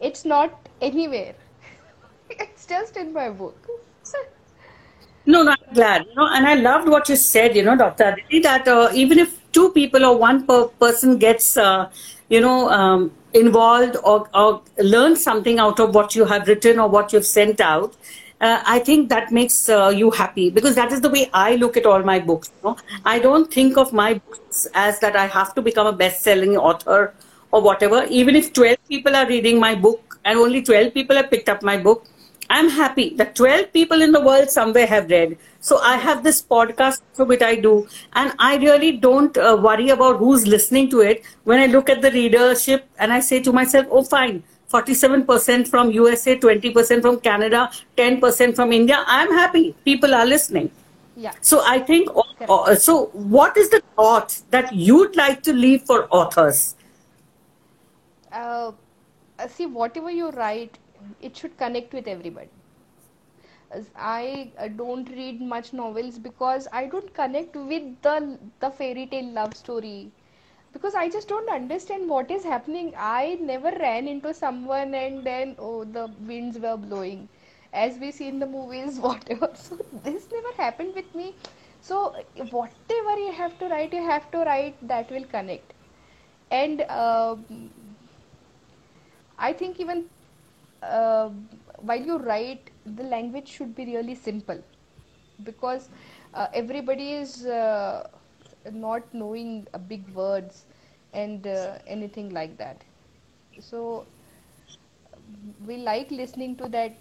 It's 0.00 0.24
not 0.24 0.68
anywhere. 0.80 1.34
It's 2.30 2.66
just 2.66 2.96
in 2.96 3.12
my 3.12 3.28
book. 3.28 3.68
No, 5.24 5.42
no, 5.44 5.52
I'm 5.52 5.74
glad. 5.74 6.06
You 6.06 6.14
know, 6.16 6.28
and 6.32 6.46
I 6.46 6.54
loved 6.54 6.88
what 6.88 7.08
you 7.08 7.16
said, 7.16 7.54
you 7.54 7.62
know, 7.62 7.76
Dr. 7.76 8.04
Aditi, 8.04 8.40
that 8.40 8.66
uh, 8.66 8.90
even 8.92 9.18
if 9.18 9.38
two 9.52 9.70
people 9.70 10.04
or 10.04 10.16
one 10.18 10.46
per 10.46 10.64
person 10.66 11.18
gets, 11.18 11.56
uh, 11.56 11.90
you 12.28 12.40
know, 12.40 12.68
um, 12.70 13.12
involved 13.32 13.96
or, 14.02 14.28
or 14.34 14.62
learns 14.78 15.22
something 15.22 15.60
out 15.60 15.78
of 15.78 15.94
what 15.94 16.16
you 16.16 16.24
have 16.24 16.48
written 16.48 16.80
or 16.80 16.88
what 16.88 17.12
you've 17.12 17.26
sent 17.26 17.60
out, 17.60 17.94
uh, 18.42 18.60
I 18.66 18.80
think 18.80 19.08
that 19.08 19.30
makes 19.30 19.68
uh, 19.68 19.88
you 19.88 20.10
happy 20.10 20.50
because 20.50 20.74
that 20.74 20.92
is 20.92 21.00
the 21.00 21.08
way 21.08 21.30
I 21.32 21.54
look 21.56 21.76
at 21.76 21.86
all 21.86 22.02
my 22.02 22.18
books. 22.18 22.50
You 22.56 22.70
know? 22.70 22.76
I 23.04 23.18
don't 23.20 23.52
think 23.52 23.76
of 23.78 23.92
my 23.92 24.14
books 24.14 24.66
as 24.74 24.98
that 25.00 25.16
I 25.16 25.26
have 25.26 25.54
to 25.54 25.62
become 25.62 25.86
a 25.86 25.92
best-selling 25.92 26.56
author 26.56 27.14
or 27.52 27.62
whatever. 27.62 28.04
Even 28.06 28.34
if 28.34 28.52
12 28.52 28.78
people 28.88 29.14
are 29.14 29.26
reading 29.28 29.60
my 29.60 29.74
book 29.76 30.18
and 30.24 30.38
only 30.38 30.62
12 30.62 30.92
people 30.92 31.14
have 31.16 31.30
picked 31.30 31.48
up 31.48 31.62
my 31.62 31.76
book, 31.76 32.06
I'm 32.50 32.68
happy 32.68 33.14
that 33.16 33.36
12 33.36 33.72
people 33.72 34.02
in 34.02 34.12
the 34.12 34.20
world 34.20 34.50
somewhere 34.50 34.86
have 34.86 35.08
read. 35.08 35.38
So 35.60 35.78
I 35.78 35.96
have 35.96 36.24
this 36.24 36.42
podcast 36.42 37.00
for 37.14 37.24
which 37.24 37.40
I 37.40 37.54
do, 37.54 37.88
and 38.14 38.34
I 38.38 38.56
really 38.56 38.92
don't 38.98 39.38
uh, 39.38 39.56
worry 39.62 39.88
about 39.90 40.18
who's 40.18 40.46
listening 40.46 40.90
to 40.90 41.00
it. 41.00 41.22
When 41.44 41.60
I 41.60 41.66
look 41.66 41.88
at 41.88 42.02
the 42.02 42.10
readership 42.10 42.88
and 42.98 43.12
I 43.12 43.20
say 43.20 43.40
to 43.40 43.52
myself, 43.52 43.86
oh, 43.90 44.02
fine, 44.02 44.42
47% 44.72 45.68
from 45.68 45.90
USA, 45.90 46.38
20% 46.38 47.02
from 47.02 47.20
Canada, 47.20 47.70
10% 47.96 48.56
from 48.56 48.72
India, 48.72 49.04
I'm 49.06 49.30
happy. 49.30 49.74
People 49.84 50.14
are 50.14 50.26
listening. 50.26 50.70
Yeah. 51.16 51.32
So 51.40 51.62
I 51.64 51.78
think, 51.78 52.08
uh, 52.48 52.74
so 52.74 53.06
what 53.12 53.56
is 53.56 53.68
the 53.68 53.82
thought 53.96 54.40
that 54.50 54.72
you'd 54.72 55.14
like 55.16 55.42
to 55.42 55.52
leave 55.52 55.82
for 55.82 56.08
authors? 56.10 56.76
Uh, 58.32 58.72
uh, 59.38 59.48
see, 59.48 59.66
whatever 59.66 60.10
you 60.10 60.30
write, 60.30 60.78
it 61.20 61.36
should 61.36 61.56
connect 61.58 61.92
with 61.92 62.08
everybody. 62.08 62.48
I 63.96 64.52
uh, 64.58 64.68
don't 64.68 65.08
read 65.10 65.40
much 65.40 65.72
novels 65.72 66.18
because 66.18 66.68
I 66.72 66.86
don't 66.86 67.12
connect 67.14 67.56
with 67.56 67.84
the 68.02 68.38
the 68.60 68.70
fairy 68.70 69.06
tale 69.06 69.30
love 69.32 69.56
story 69.56 70.12
because 70.72 70.94
I 70.94 71.08
just 71.10 71.28
don't 71.28 71.50
understand 71.50 72.08
what 72.08 72.30
is 72.30 72.44
happening. 72.44 72.94
I 72.96 73.38
never 73.40 73.70
ran 73.70 74.08
into 74.08 74.32
someone 74.34 74.94
and 74.94 75.24
then 75.26 75.56
oh 75.58 75.84
the 75.84 76.06
winds 76.18 76.58
were 76.58 76.76
blowing 76.76 77.28
as 77.72 77.98
we 77.98 78.10
see 78.12 78.28
in 78.28 78.38
the 78.38 78.46
movies 78.46 78.98
whatever. 79.08 79.50
So 79.54 79.78
this 79.92 80.28
never 80.32 80.52
happened 80.62 80.94
with 80.94 81.14
me. 81.14 81.36
So 81.80 82.14
whatever 82.50 83.18
you 83.18 83.32
have 83.32 83.58
to 83.58 83.68
write, 83.68 83.92
you 83.92 84.02
have 84.02 84.30
to 84.32 84.38
write 84.38 84.86
that 84.88 85.10
will 85.10 85.24
connect. 85.24 85.74
And 86.50 86.82
um 86.82 87.46
I 89.38 89.52
think 89.52 89.80
even 89.80 90.08
uh, 90.82 91.30
while 91.78 92.00
you 92.00 92.18
write, 92.18 92.70
the 92.84 93.02
language 93.04 93.48
should 93.48 93.74
be 93.74 93.84
really 93.86 94.14
simple 94.14 94.62
because 95.42 95.90
uh, 96.34 96.48
everybody 96.52 97.12
is 97.12 97.44
uh, 97.46 98.08
not 98.70 99.12
knowing 99.12 99.66
uh, 99.74 99.78
big 99.78 100.08
words 100.14 100.66
and 101.12 101.46
uh, 101.46 101.78
anything 101.86 102.30
like 102.30 102.56
that. 102.58 102.84
So 103.60 104.06
we 105.66 105.76
like 105.76 106.10
listening 106.10 106.56
to 106.56 106.68
that. 106.68 106.96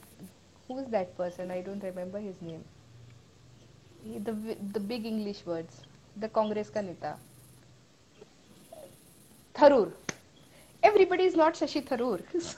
Who 0.68 0.80
is 0.80 0.88
that 0.90 1.16
person? 1.18 1.52
I 1.52 1.62
don't 1.62 1.84
remember 1.84 2.20
his 2.20 2.42
name. 2.42 2.64
He- 4.04 4.20
The 4.20 4.34
the 4.76 4.80
big 4.80 5.06
English 5.06 5.46
words. 5.46 5.84
The 6.26 6.30
Congress 6.40 6.70
ka 6.70 6.82
neta. 6.82 7.18
Tharoor. 9.54 9.94
Everybody 10.84 11.24
is 11.26 11.36
not 11.36 11.54
Shashi 11.56 11.86
Tharoor. 11.86 12.22
So 12.42 12.58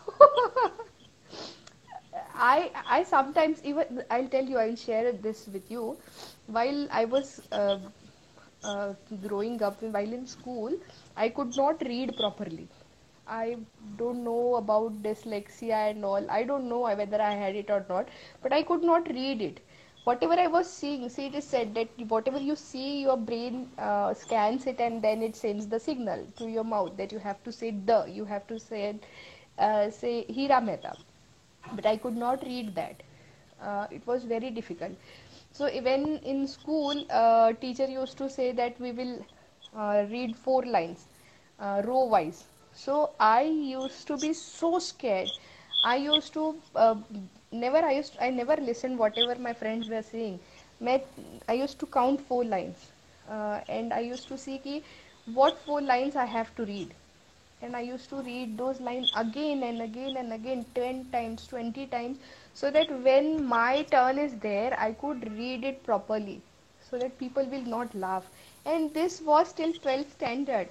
I 2.35 2.71
I 2.87 3.03
sometimes 3.03 3.63
even 3.63 4.03
I'll 4.09 4.27
tell 4.27 4.45
you 4.45 4.57
I'll 4.57 4.75
share 4.75 5.11
this 5.11 5.47
with 5.47 5.69
you. 5.71 5.97
While 6.47 6.87
I 6.91 7.05
was 7.05 7.41
uh, 7.51 7.77
uh, 8.63 8.93
growing 9.27 9.61
up, 9.61 9.81
while 9.81 10.13
in 10.13 10.25
school, 10.27 10.73
I 11.15 11.29
could 11.29 11.55
not 11.55 11.81
read 11.81 12.15
properly. 12.17 12.67
I 13.27 13.57
don't 13.97 14.23
know 14.23 14.55
about 14.55 15.01
dyslexia 15.03 15.91
and 15.91 16.03
all. 16.05 16.29
I 16.29 16.43
don't 16.43 16.67
know 16.69 16.81
whether 16.81 17.21
I 17.21 17.31
had 17.33 17.55
it 17.55 17.69
or 17.69 17.85
not, 17.89 18.09
but 18.41 18.51
I 18.53 18.63
could 18.63 18.83
not 18.83 19.07
read 19.09 19.41
it. 19.41 19.59
Whatever 20.03 20.33
I 20.33 20.47
was 20.47 20.69
seeing, 20.71 21.07
see, 21.09 21.27
it 21.27 21.35
is 21.35 21.45
said 21.45 21.73
that 21.75 21.87
whatever 22.09 22.37
you 22.39 22.55
see, 22.55 23.01
your 23.01 23.17
brain 23.17 23.69
uh, 23.77 24.13
scans 24.13 24.65
it 24.67 24.79
and 24.79 25.01
then 25.01 25.21
it 25.23 25.35
sends 25.35 25.67
the 25.67 25.79
signal 25.79 26.25
to 26.37 26.49
your 26.49 26.63
mouth 26.63 26.97
that 26.97 27.11
you 27.11 27.19
have 27.19 27.41
to 27.43 27.51
say 27.51 27.71
the, 27.71 28.05
you 28.09 28.25
have 28.25 28.45
to 28.47 28.59
say, 28.59 28.99
uh, 29.57 29.89
say 29.89 30.25
Hira 30.29 30.61
Mehta. 30.61 30.95
But 31.73 31.85
I 31.85 31.97
could 31.97 32.15
not 32.17 32.43
read 32.43 32.75
that. 32.75 33.03
Uh, 33.61 33.87
it 33.91 34.05
was 34.05 34.23
very 34.25 34.49
difficult. 34.51 34.91
So 35.53 35.69
even 35.69 36.17
in 36.19 36.47
school, 36.47 37.05
uh, 37.09 37.53
teacher 37.53 37.85
used 37.87 38.17
to 38.17 38.29
say 38.29 38.51
that 38.53 38.79
we 38.79 38.91
will 38.91 39.25
uh, 39.75 40.05
read 40.09 40.35
four 40.35 40.63
lines, 40.65 41.05
uh, 41.59 41.81
row 41.85 42.03
wise. 42.05 42.45
So 42.73 43.11
I 43.19 43.43
used 43.43 44.07
to 44.07 44.17
be 44.17 44.33
so 44.33 44.79
scared. 44.79 45.31
I 45.83 45.97
used 45.97 46.33
to 46.33 46.55
uh, 46.75 46.95
never. 47.51 47.77
I 47.77 47.91
used. 47.93 48.17
I 48.19 48.29
never 48.31 48.55
listened 48.57 48.97
whatever 48.97 49.35
my 49.35 49.53
friends 49.53 49.89
were 49.89 50.01
saying. 50.01 50.39
I 51.47 51.53
used 51.53 51.79
to 51.79 51.85
count 51.85 52.21
four 52.21 52.43
lines, 52.43 52.91
uh, 53.29 53.59
and 53.67 53.93
I 53.93 53.99
used 53.99 54.27
to 54.29 54.37
see 54.37 54.57
कि 54.65 54.81
what 55.39 55.57
four 55.57 55.81
lines 55.81 56.15
I 56.15 56.25
have 56.25 56.53
to 56.55 56.65
read 56.65 56.93
and 57.63 57.75
I 57.75 57.81
used 57.81 58.09
to 58.09 58.21
read 58.21 58.57
those 58.57 58.79
lines 58.81 59.09
again 59.15 59.63
and 59.63 59.81
again 59.81 60.17
and 60.17 60.33
again 60.33 60.65
10 60.75 61.05
times 61.11 61.47
20 61.47 61.87
times 61.87 62.19
so 62.53 62.71
that 62.71 62.91
when 63.07 63.45
my 63.45 63.83
turn 63.83 64.19
is 64.19 64.37
there 64.39 64.75
I 64.79 64.91
could 64.93 65.31
read 65.37 65.63
it 65.63 65.83
properly 65.83 66.41
so 66.81 66.99
that 66.99 67.17
people 67.19 67.45
will 67.45 67.65
not 67.75 67.95
laugh. 67.95 68.29
And 68.65 68.93
this 68.93 69.21
was 69.21 69.53
till 69.53 69.73
12th 69.73 70.11
standard. 70.11 70.69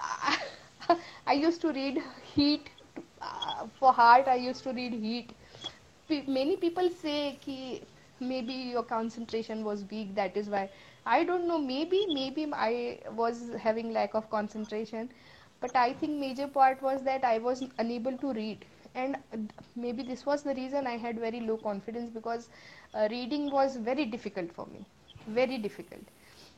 I 1.26 1.32
used 1.34 1.60
to 1.62 1.72
read 1.72 2.02
heat 2.34 2.70
uh, 3.20 3.66
for 3.78 3.92
heart 3.92 4.28
I 4.28 4.36
used 4.36 4.64
to 4.64 4.72
read 4.72 4.92
heat. 4.94 5.32
Many 6.10 6.56
people 6.56 6.88
say 6.90 7.38
ki 7.40 7.82
maybe 8.20 8.54
your 8.54 8.82
concentration 8.82 9.64
was 9.64 9.84
weak 9.90 10.14
that 10.14 10.36
is 10.36 10.48
why. 10.48 10.68
I 11.06 11.24
don't 11.24 11.46
know 11.48 11.58
maybe 11.58 12.06
maybe 12.14 12.46
I 12.52 13.00
was 13.20 13.50
having 13.60 13.92
lack 13.92 14.14
of 14.14 14.28
concentration 14.30 15.10
but 15.62 15.74
I 15.76 15.92
think 15.94 16.18
major 16.18 16.48
part 16.48 16.82
was 16.82 17.02
that 17.04 17.24
I 17.24 17.38
was 17.38 17.64
unable 17.78 18.18
to 18.18 18.32
read. 18.32 18.64
And 18.94 19.16
maybe 19.74 20.02
this 20.02 20.26
was 20.26 20.42
the 20.42 20.54
reason 20.54 20.86
I 20.86 20.96
had 20.96 21.18
very 21.18 21.40
low 21.40 21.56
confidence 21.56 22.10
because 22.10 22.48
uh, 22.94 23.08
reading 23.10 23.50
was 23.50 23.76
very 23.76 24.04
difficult 24.04 24.52
for 24.52 24.66
me. 24.66 24.84
Very 25.28 25.56
difficult. 25.56 26.02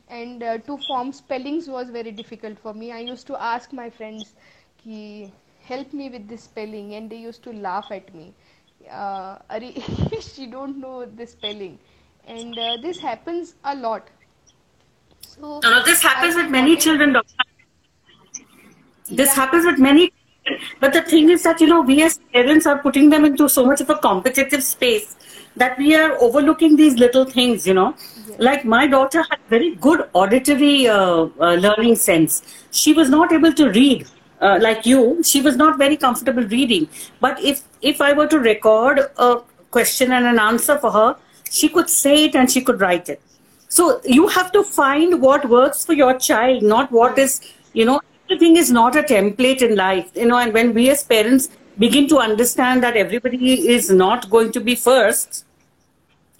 And 0.08 0.42
uh, 0.42 0.58
to 0.58 0.78
form 0.88 1.12
spellings 1.12 1.68
was 1.68 1.90
very 1.90 2.10
difficult 2.10 2.58
for 2.58 2.74
me. 2.74 2.90
I 2.92 3.00
used 3.00 3.26
to 3.28 3.40
ask 3.40 3.72
my 3.72 3.88
friends 3.90 4.34
ki 4.82 5.32
help 5.68 5.92
me 5.92 6.08
with 6.10 6.28
this 6.28 6.42
spelling. 6.42 6.94
And 6.94 7.08
they 7.08 7.16
used 7.16 7.42
to 7.44 7.52
laugh 7.52 7.92
at 8.00 8.12
me. 8.14 8.32
Uh, 8.90 9.38
"Arey, 9.50 9.72
she 10.34 10.46
don't 10.46 10.78
know 10.80 10.96
the 11.06 11.26
spelling. 11.26 11.78
And 12.26 12.58
uh, 12.58 12.76
this 12.82 12.98
happens 12.98 13.54
a 13.64 13.76
lot. 13.76 14.10
So 15.22 15.60
No, 15.62 15.70
no, 15.70 15.82
this 15.84 16.02
happens 16.02 16.36
I 16.36 16.42
with 16.42 16.50
many 16.50 16.76
children, 16.76 17.12
doctor. 17.12 17.44
This 19.10 19.28
Yeah. 19.28 19.34
happens 19.34 19.66
with 19.66 19.78
many. 19.78 20.12
But 20.80 20.92
the 20.92 21.00
thing 21.00 21.30
is 21.30 21.42
that, 21.42 21.60
you 21.60 21.66
know, 21.66 21.80
we 21.80 22.02
as 22.02 22.18
parents 22.32 22.66
are 22.66 22.78
putting 22.78 23.08
them 23.10 23.24
into 23.24 23.48
so 23.48 23.64
much 23.64 23.80
of 23.80 23.88
a 23.88 23.94
competitive 23.96 24.62
space 24.62 25.16
that 25.56 25.78
we 25.78 25.94
are 25.94 26.18
overlooking 26.20 26.76
these 26.76 26.96
little 26.96 27.24
things, 27.24 27.66
you 27.66 27.72
know. 27.74 27.94
Yes. 28.28 28.38
Like 28.38 28.64
my 28.64 28.86
daughter 28.86 29.24
had 29.30 29.38
very 29.48 29.74
good 29.76 30.06
auditory 30.12 30.88
uh, 30.88 31.28
uh, 31.40 31.54
learning 31.54 31.96
sense. 31.96 32.42
She 32.70 32.92
was 32.92 33.08
not 33.08 33.32
able 33.32 33.52
to 33.54 33.70
read. 33.70 34.06
Uh, 34.40 34.58
like 34.60 34.84
you, 34.84 35.22
she 35.22 35.40
was 35.40 35.56
not 35.56 35.78
very 35.78 35.96
comfortable 35.96 36.42
reading. 36.42 36.88
But 37.20 37.42
if 37.42 37.62
if 37.80 38.00
I 38.02 38.12
were 38.12 38.26
to 38.26 38.38
record 38.38 39.00
a 39.16 39.36
question 39.70 40.12
and 40.12 40.26
an 40.26 40.38
answer 40.38 40.76
for 40.78 40.90
her, 40.90 41.16
she 41.50 41.68
could 41.68 41.88
say 41.88 42.24
it 42.24 42.34
and 42.34 42.50
she 42.50 42.60
could 42.60 42.80
write 42.80 43.08
it. 43.08 43.22
So 43.68 44.00
you 44.04 44.26
have 44.28 44.52
to 44.52 44.62
find 44.62 45.22
what 45.22 45.48
works 45.48 45.84
for 45.86 45.94
your 45.94 46.18
child, 46.18 46.62
not 46.62 46.92
what 46.92 47.18
is, 47.18 47.40
you 47.72 47.84
know, 47.86 48.00
everything 48.24 48.56
is 48.56 48.70
not 48.70 48.96
a 48.96 49.02
template 49.02 49.62
in 49.62 49.76
life, 49.76 50.10
you 50.14 50.26
know, 50.26 50.38
and 50.38 50.52
when 50.52 50.72
we 50.74 50.90
as 50.90 51.02
parents 51.04 51.48
begin 51.78 52.08
to 52.08 52.18
understand 52.18 52.82
that 52.82 52.96
everybody 52.96 53.68
is 53.68 53.90
not 53.90 54.30
going 54.30 54.52
to 54.52 54.60
be 54.60 54.74
first, 54.74 55.44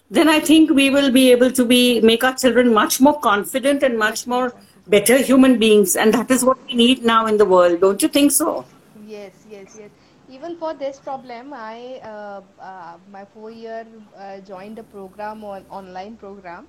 then 0.09 0.29
I 0.29 0.39
think 0.39 0.71
we 0.71 0.89
will 0.89 1.11
be 1.11 1.31
able 1.31 1.51
to 1.51 1.65
be 1.65 2.01
make 2.01 2.23
our 2.23 2.35
children 2.35 2.73
much 2.73 3.01
more 3.01 3.19
confident 3.19 3.83
and 3.83 3.97
much 3.97 4.25
more 4.27 4.53
better 4.87 5.17
human 5.17 5.57
beings, 5.59 5.95
and 5.95 6.13
that 6.13 6.29
is 6.31 6.45
what 6.45 6.63
we 6.67 6.75
need 6.75 7.03
now 7.03 7.25
in 7.25 7.37
the 7.37 7.45
world. 7.45 7.81
Don't 7.81 8.01
you 8.01 8.07
think 8.07 8.31
so? 8.31 8.65
Yes, 9.05 9.45
yes, 9.49 9.77
yes. 9.79 9.89
Even 10.29 10.57
for 10.57 10.73
this 10.73 10.99
problem, 10.99 11.53
I 11.53 11.99
uh, 12.03 12.41
uh, 12.59 12.97
my 13.11 13.25
four 13.25 13.51
year 13.51 13.85
uh, 14.17 14.39
joined 14.39 14.79
a 14.79 14.83
program 14.83 15.43
on 15.43 15.65
online 15.69 16.17
program 16.17 16.67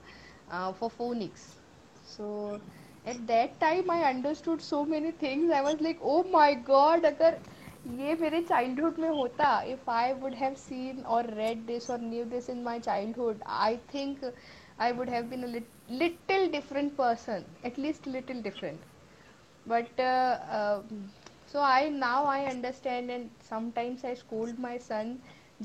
uh, 0.50 0.72
for 0.72 0.90
phonics. 0.90 1.54
So 2.06 2.60
at 3.05 3.25
that 3.27 3.59
time, 3.59 3.89
I 3.89 4.03
understood 4.09 4.61
so 4.61 4.85
many 4.85 5.11
things. 5.11 5.51
I 5.51 5.61
was 5.61 5.79
like, 5.81 5.99
oh 6.01 6.23
my 6.23 6.53
god, 6.55 7.05
agar 7.13 7.33
ये 7.87 8.13
मेरे 8.21 8.41
childhood 8.47 8.97
में 8.99 9.09
होता 9.09 9.47
if 9.73 9.89
I 9.89 10.11
would 10.21 10.33
have 10.35 10.53
seen 10.63 11.01
और 11.15 11.29
read 11.35 11.65
this 11.65 11.89
और 11.91 12.01
new 12.01 12.25
this 12.33 12.49
in 12.49 12.61
my 12.63 12.79
childhood 12.79 13.43
I 13.59 13.77
think 13.93 14.23
I 14.81 14.91
would 14.99 15.09
have 15.09 15.23
been 15.29 15.43
a 15.43 15.61
little 16.01 16.45
different 16.55 16.95
person 16.99 17.45
at 17.69 17.77
least 17.85 18.05
little 18.15 18.41
different 18.47 18.85
but 19.65 19.99
uh, 19.99 20.37
uh, 20.57 20.81
so 21.53 21.61
i 21.61 21.89
now 21.89 22.25
i 22.25 22.45
understand 22.51 23.11
and 23.15 23.29
sometimes 23.49 24.03
i 24.11 24.13
scold 24.21 24.59
my 24.67 24.77
son 24.89 25.11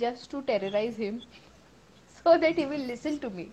just 0.05 0.31
to 0.31 0.43
terrorize 0.51 0.97
him 1.05 1.21
so 2.17 2.37
that 2.39 2.57
he 2.63 2.67
will 2.67 2.87
listen 2.93 3.19
to 3.21 3.31
me 3.31 3.47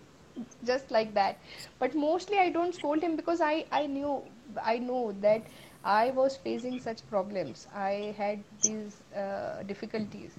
just 0.65 0.91
like 0.91 1.15
that 1.15 1.39
but 1.79 1.95
mostly 1.95 2.39
i 2.39 2.49
don't 2.51 2.75
scold 2.75 3.03
him 3.03 3.17
because 3.17 3.41
i 3.41 3.65
i 3.73 3.87
knew 3.87 4.23
i 4.63 4.79
know 4.79 5.15
that 5.21 5.43
I 5.85 6.11
was 6.11 6.37
facing 6.37 6.81
such 6.81 7.09
problems. 7.09 7.67
I 7.75 8.15
had 8.17 8.43
these 8.63 8.97
uh, 9.17 9.63
difficulties. 9.63 10.33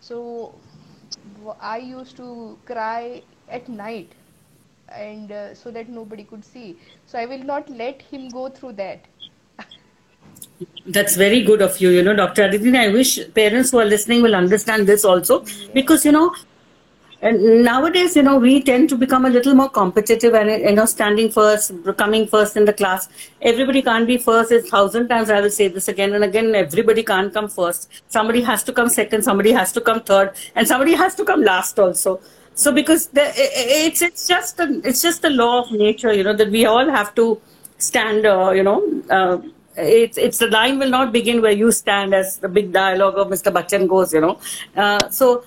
So 0.00 0.54
I 1.60 1.78
used 1.78 2.16
to 2.18 2.58
cry 2.66 3.22
at 3.48 3.68
night 3.68 4.12
and 4.88 5.32
uh, 5.32 5.54
so 5.54 5.70
that 5.70 5.88
nobody 5.88 6.24
could 6.24 6.44
see. 6.44 6.76
So 7.06 7.18
I 7.18 7.26
will 7.26 7.42
not 7.42 7.68
let 7.68 8.02
him 8.02 8.28
go 8.28 8.48
through 8.48 8.74
that. 8.74 9.00
That's 10.86 11.16
very 11.16 11.42
good 11.42 11.62
of 11.62 11.80
you, 11.80 11.88
you 11.88 12.02
know, 12.02 12.14
Dr. 12.14 12.44
Aditi. 12.44 12.76
I 12.76 12.88
wish 12.88 13.18
parents 13.34 13.70
who 13.70 13.80
are 13.80 13.84
listening 13.84 14.22
will 14.22 14.34
understand 14.34 14.86
this 14.86 15.04
also 15.04 15.40
yes. 15.44 15.68
because, 15.72 16.04
you 16.04 16.12
know, 16.12 16.34
and 17.24 17.64
nowadays, 17.64 18.16
you 18.16 18.22
know, 18.22 18.36
we 18.36 18.62
tend 18.62 18.90
to 18.90 18.96
become 18.96 19.24
a 19.24 19.30
little 19.30 19.54
more 19.54 19.70
competitive 19.70 20.34
and, 20.34 20.50
you 20.50 20.72
know, 20.72 20.84
standing 20.84 21.30
first, 21.30 21.72
coming 21.96 22.26
first 22.26 22.54
in 22.54 22.66
the 22.66 22.72
class. 22.74 23.08
Everybody 23.40 23.80
can't 23.80 24.06
be 24.06 24.18
first. 24.18 24.52
A 24.52 24.60
thousand 24.60 25.08
times 25.08 25.30
I 25.30 25.40
will 25.40 25.48
say 25.50 25.68
this 25.68 25.88
again 25.88 26.12
and 26.12 26.22
again. 26.22 26.54
Everybody 26.54 27.02
can't 27.02 27.32
come 27.32 27.48
first. 27.48 27.90
Somebody 28.08 28.42
has 28.42 28.62
to 28.64 28.74
come 28.74 28.90
second. 28.90 29.22
Somebody 29.22 29.52
has 29.52 29.72
to 29.72 29.80
come 29.80 30.02
third. 30.02 30.34
And 30.54 30.68
somebody 30.68 30.92
has 30.92 31.14
to 31.14 31.24
come 31.24 31.42
last 31.42 31.78
also. 31.78 32.20
So 32.54 32.72
because 32.72 33.06
the, 33.06 33.32
it's, 33.36 34.02
it's 34.02 34.28
just 34.28 34.60
a, 34.60 34.82
it's 34.84 35.00
just 35.00 35.24
a 35.24 35.30
law 35.30 35.62
of 35.62 35.72
nature, 35.72 36.12
you 36.12 36.24
know, 36.24 36.36
that 36.36 36.50
we 36.50 36.66
all 36.66 36.90
have 36.90 37.14
to 37.14 37.40
stand, 37.78 38.26
uh, 38.26 38.50
you 38.50 38.62
know, 38.62 39.02
uh, 39.08 39.38
it's 39.76 40.18
it's 40.18 40.38
the 40.38 40.46
line 40.48 40.78
will 40.78 40.90
not 40.90 41.10
begin 41.12 41.42
where 41.42 41.50
you 41.50 41.72
stand 41.72 42.14
as 42.14 42.36
the 42.36 42.48
big 42.48 42.72
dialogue 42.72 43.16
of 43.16 43.26
Mr. 43.26 43.52
Bachchan 43.52 43.88
goes, 43.88 44.12
you 44.12 44.20
know. 44.20 44.38
Uh, 44.76 45.08
so 45.08 45.44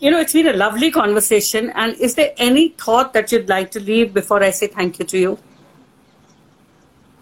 you 0.00 0.10
know, 0.10 0.20
it's 0.20 0.32
been 0.32 0.48
a 0.48 0.52
lovely 0.54 0.90
conversation. 0.90 1.70
And 1.74 1.94
is 1.98 2.14
there 2.16 2.32
any 2.38 2.70
thought 2.70 3.12
that 3.14 3.32
you'd 3.32 3.48
like 3.48 3.70
to 3.72 3.80
leave 3.80 4.14
before 4.14 4.42
I 4.42 4.50
say 4.50 4.68
thank 4.68 4.98
you 4.98 5.06
to 5.06 5.18
you? 5.18 5.38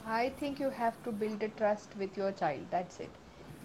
I 0.06 0.30
think 0.30 0.58
you 0.60 0.70
have 0.70 1.02
to 1.04 1.12
build 1.12 1.42
a 1.42 1.48
trust 1.48 1.96
with 1.96 2.16
your 2.16 2.32
child. 2.32 2.66
That's 2.70 3.00
it. 3.00 3.16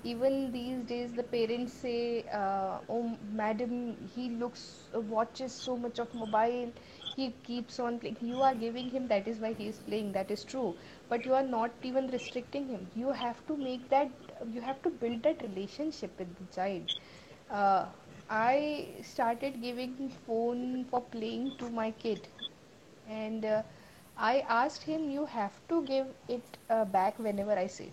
Even 0.04 0.52
these 0.52 0.84
days, 0.84 1.14
the 1.16 1.24
parents 1.24 1.74
say, 1.74 2.26
uh, 2.40 2.80
"Oh, 2.90 3.18
madam, 3.42 3.76
he 4.16 4.30
looks 4.44 4.64
uh, 4.94 5.02
watches 5.02 5.54
so 5.54 5.78
much 5.78 6.00
of 6.06 6.14
mobile. 6.14 6.74
He 7.16 7.30
keeps 7.50 7.80
on 7.80 8.00
playing. 8.00 8.18
You 8.32 8.42
are 8.50 8.54
giving 8.66 8.90
him. 8.90 9.08
That 9.14 9.28
is 9.34 9.40
why 9.40 9.54
he 9.54 9.68
is 9.74 9.80
playing. 9.90 10.12
That 10.20 10.32
is 10.38 10.44
true. 10.54 10.76
But 11.10 11.26
you 11.26 11.34
are 11.42 11.48
not 11.56 11.72
even 11.92 12.08
restricting 12.18 12.68
him. 12.76 12.90
You 13.04 13.12
have 13.24 13.46
to 13.48 13.58
make 13.70 13.90
that. 13.96 14.12
You 14.58 14.62
have 14.70 14.82
to 14.84 14.90
build 15.06 15.24
that 15.30 15.42
relationship 15.50 16.20
with 16.26 16.36
the 16.42 16.48
child. 16.60 16.90
Uh, 17.50 17.86
I 18.30 19.02
started 19.04 19.62
giving 19.62 20.10
phone 20.10 20.86
for 20.86 21.02
playing 21.02 21.54
to 21.58 21.70
my 21.70 21.92
kid. 21.92 22.28
And 23.08 23.46
uh, 23.46 23.64
I 24.18 24.40
asked 24.42 24.84
him 24.84 25.10
you 25.10 25.26
have 25.26 25.60
to 25.70 25.84
give 25.84 26.08
it 26.28 26.58
uh, 26.70 26.86
back 26.86 27.20
whenever 27.20 27.52
I 27.54 27.68
say. 27.68 27.92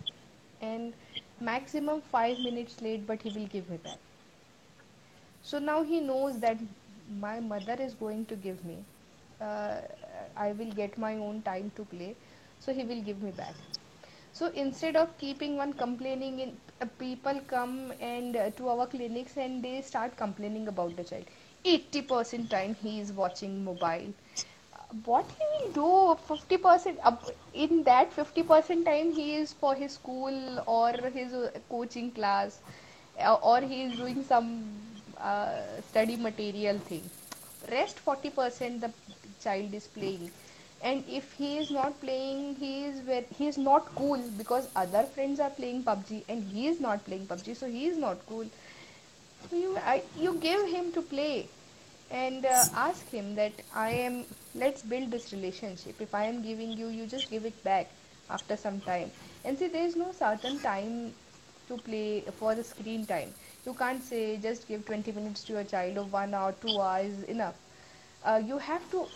And 0.60 0.94
maximum 1.40 2.00
5 2.02 2.38
minutes 2.40 2.80
late 2.80 3.06
but 3.06 3.22
he 3.22 3.30
will 3.30 3.46
give 3.46 3.68
me 3.70 3.76
back. 3.78 3.98
So 5.42 5.58
now 5.58 5.82
he 5.82 6.00
knows 6.00 6.40
that 6.40 6.58
my 7.08 7.40
mother 7.40 7.74
is 7.78 7.94
going 7.94 8.26
to 8.26 8.36
give 8.36 8.64
me 8.64 8.84
uh, 9.40 9.80
I 10.36 10.52
will 10.52 10.70
get 10.72 10.98
my 10.98 11.16
own 11.16 11.42
time 11.42 11.70
to 11.76 11.84
play. 11.84 12.16
So 12.58 12.72
he 12.72 12.84
will 12.84 13.02
give 13.02 13.22
me 13.22 13.30
back 13.32 13.56
so 14.32 14.46
instead 14.54 14.96
of 14.96 15.16
keeping 15.18 15.56
one 15.56 15.72
complaining 15.72 16.38
in 16.40 16.56
uh, 16.80 16.86
people 16.98 17.40
come 17.46 17.92
and 18.00 18.36
uh, 18.36 18.50
to 18.50 18.68
our 18.68 18.86
clinics 18.86 19.36
and 19.36 19.62
they 19.64 19.80
start 19.82 20.16
complaining 20.16 20.68
about 20.68 20.96
the 20.96 21.04
child. 21.04 21.24
80% 21.64 22.48
time 22.50 22.74
he 22.74 23.00
is 23.00 23.12
watching 23.12 23.64
mobile. 23.64 24.12
Uh, 24.74 24.78
what 25.04 25.30
he 25.38 25.44
will 25.52 25.72
do 25.72 26.20
50% 26.28 26.96
in 27.52 27.82
that 27.84 28.12
50% 28.12 28.84
time 28.84 29.12
he 29.12 29.34
is 29.36 29.52
for 29.52 29.74
his 29.74 29.92
school 29.94 30.62
or 30.66 30.92
his 31.18 31.32
uh, 31.32 31.50
coaching 31.68 32.10
class 32.12 32.60
uh, 33.24 33.34
or 33.34 33.60
he 33.60 33.82
is 33.84 33.92
doing 33.96 34.22
some 34.22 34.92
uh, 35.18 35.80
study 35.88 36.16
material 36.16 36.78
thing. 36.78 37.10
Rest 37.70 37.98
40% 38.04 38.80
the 38.80 38.92
child 39.40 39.74
is 39.74 39.86
playing 39.88 40.30
and 40.82 41.04
if 41.08 41.32
he 41.34 41.58
is 41.58 41.70
not 41.70 42.00
playing 42.00 42.56
he 42.56 42.84
is 42.84 43.00
where 43.06 43.24
he 43.38 43.46
is 43.46 43.58
not 43.58 43.94
cool 43.94 44.22
because 44.38 44.68
other 44.74 45.02
friends 45.02 45.38
are 45.38 45.50
playing 45.50 45.82
PUBG 45.82 46.22
and 46.28 46.42
he 46.52 46.66
is 46.68 46.80
not 46.80 47.04
playing 47.04 47.26
PUBG 47.26 47.56
so 47.56 47.66
he 47.66 47.86
is 47.86 47.98
not 47.98 48.18
cool. 48.26 48.46
So 49.48 49.56
you 49.56 49.76
I, 49.78 50.02
you 50.18 50.34
give 50.34 50.68
him 50.68 50.92
to 50.92 51.02
play 51.02 51.48
and 52.10 52.44
uh, 52.44 52.64
ask 52.74 53.08
him 53.10 53.34
that 53.34 53.52
I 53.74 53.90
am 53.90 54.24
let's 54.54 54.82
build 54.82 55.10
this 55.10 55.32
relationship. 55.32 56.00
If 56.00 56.14
I 56.14 56.24
am 56.24 56.42
giving 56.42 56.72
you 56.72 56.88
you 56.88 57.06
just 57.06 57.30
give 57.30 57.44
it 57.44 57.62
back 57.62 57.90
after 58.30 58.56
some 58.56 58.80
time. 58.80 59.10
And 59.44 59.58
see 59.58 59.68
there 59.68 59.86
is 59.86 59.96
no 59.96 60.12
certain 60.12 60.58
time 60.60 61.12
to 61.68 61.76
play 61.76 62.22
for 62.38 62.54
the 62.54 62.64
screen 62.64 63.04
time. 63.06 63.34
You 63.66 63.74
can't 63.74 64.02
say 64.02 64.38
just 64.38 64.66
give 64.66 64.86
20 64.86 65.12
minutes 65.12 65.44
to 65.44 65.52
your 65.52 65.64
child 65.64 65.98
or 65.98 66.04
1 66.04 66.34
hour 66.34 66.52
2 66.60 66.80
hours 66.80 67.22
enough. 67.24 67.54
Uh, 68.24 68.40
you 68.44 68.58
have 68.58 68.90
to 68.90 69.06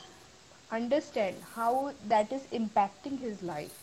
understand 0.74 1.37
how 1.54 1.92
that 2.08 2.32
is 2.32 2.42
impacting 2.52 3.18
his 3.20 3.42
life 3.42 3.74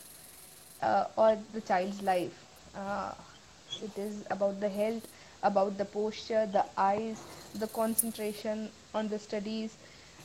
uh, 0.81 1.05
or 1.17 1.37
the 1.53 1.61
child's 1.61 2.01
life. 2.01 2.45
Uh, 2.75 3.13
it 3.83 3.97
is 3.97 4.23
about 4.29 4.59
the 4.59 4.69
health, 4.69 5.07
about 5.43 5.77
the 5.77 5.85
posture, 5.85 6.45
the 6.45 6.65
eyes, 6.77 7.21
the 7.55 7.67
concentration 7.67 8.69
on 8.93 9.07
the 9.07 9.19
studies, 9.19 9.77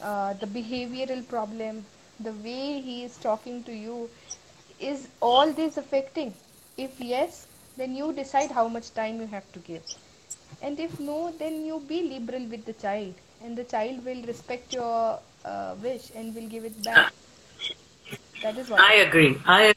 uh, 0.02 0.32
the 0.34 0.46
behavioral 0.46 1.26
problem, 1.28 1.84
the 2.20 2.32
way 2.32 2.80
he 2.80 3.04
is 3.04 3.16
talking 3.16 3.62
to 3.64 3.72
you. 3.72 4.10
Is 4.78 5.08
all 5.20 5.52
this 5.52 5.76
affecting? 5.78 6.34
If 6.76 7.00
yes, 7.00 7.46
then 7.76 7.96
you 7.96 8.12
decide 8.12 8.50
how 8.50 8.68
much 8.68 8.92
time 8.94 9.20
you 9.20 9.26
have 9.26 9.50
to 9.52 9.58
give. 9.60 9.82
And 10.62 10.78
if 10.78 10.98
no, 11.00 11.32
then 11.38 11.64
you 11.64 11.80
be 11.88 12.02
liberal 12.02 12.44
with 12.46 12.64
the 12.66 12.74
child, 12.74 13.14
and 13.42 13.56
the 13.56 13.64
child 13.64 14.04
will 14.04 14.22
respect 14.24 14.72
your 14.74 15.18
uh, 15.44 15.74
wish 15.82 16.10
and 16.14 16.34
will 16.34 16.48
give 16.48 16.64
it 16.64 16.82
back. 16.82 17.12
That 18.42 18.58
is 18.58 18.70
what 18.70 18.80
I 18.80 18.94
agree. 18.94 19.38
I 19.46 19.74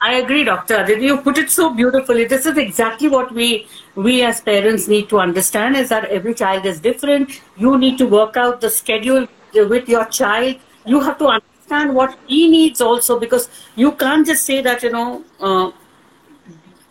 I 0.00 0.14
agree, 0.14 0.44
Doctor. 0.44 0.78
You 0.92 1.16
put 1.18 1.38
it 1.38 1.50
so 1.50 1.70
beautifully. 1.74 2.24
This 2.24 2.44
is 2.46 2.58
exactly 2.58 3.08
what 3.08 3.32
we 3.32 3.66
we 3.94 4.22
as 4.22 4.40
parents 4.40 4.86
need 4.88 5.08
to 5.08 5.18
understand: 5.18 5.76
is 5.76 5.88
that 5.88 6.04
every 6.04 6.34
child 6.34 6.66
is 6.66 6.80
different. 6.80 7.40
You 7.56 7.78
need 7.78 7.98
to 7.98 8.06
work 8.06 8.36
out 8.36 8.60
the 8.60 8.70
schedule 8.70 9.26
with 9.54 9.88
your 9.88 10.04
child. 10.06 10.56
You 10.84 11.00
have 11.00 11.18
to 11.18 11.28
understand 11.28 11.94
what 11.94 12.18
he 12.26 12.48
needs 12.48 12.80
also, 12.80 13.18
because 13.18 13.48
you 13.74 13.92
can't 13.92 14.26
just 14.26 14.44
say 14.44 14.60
that 14.62 14.82
you 14.82 14.92
know. 14.92 15.24
Uh, 15.40 15.70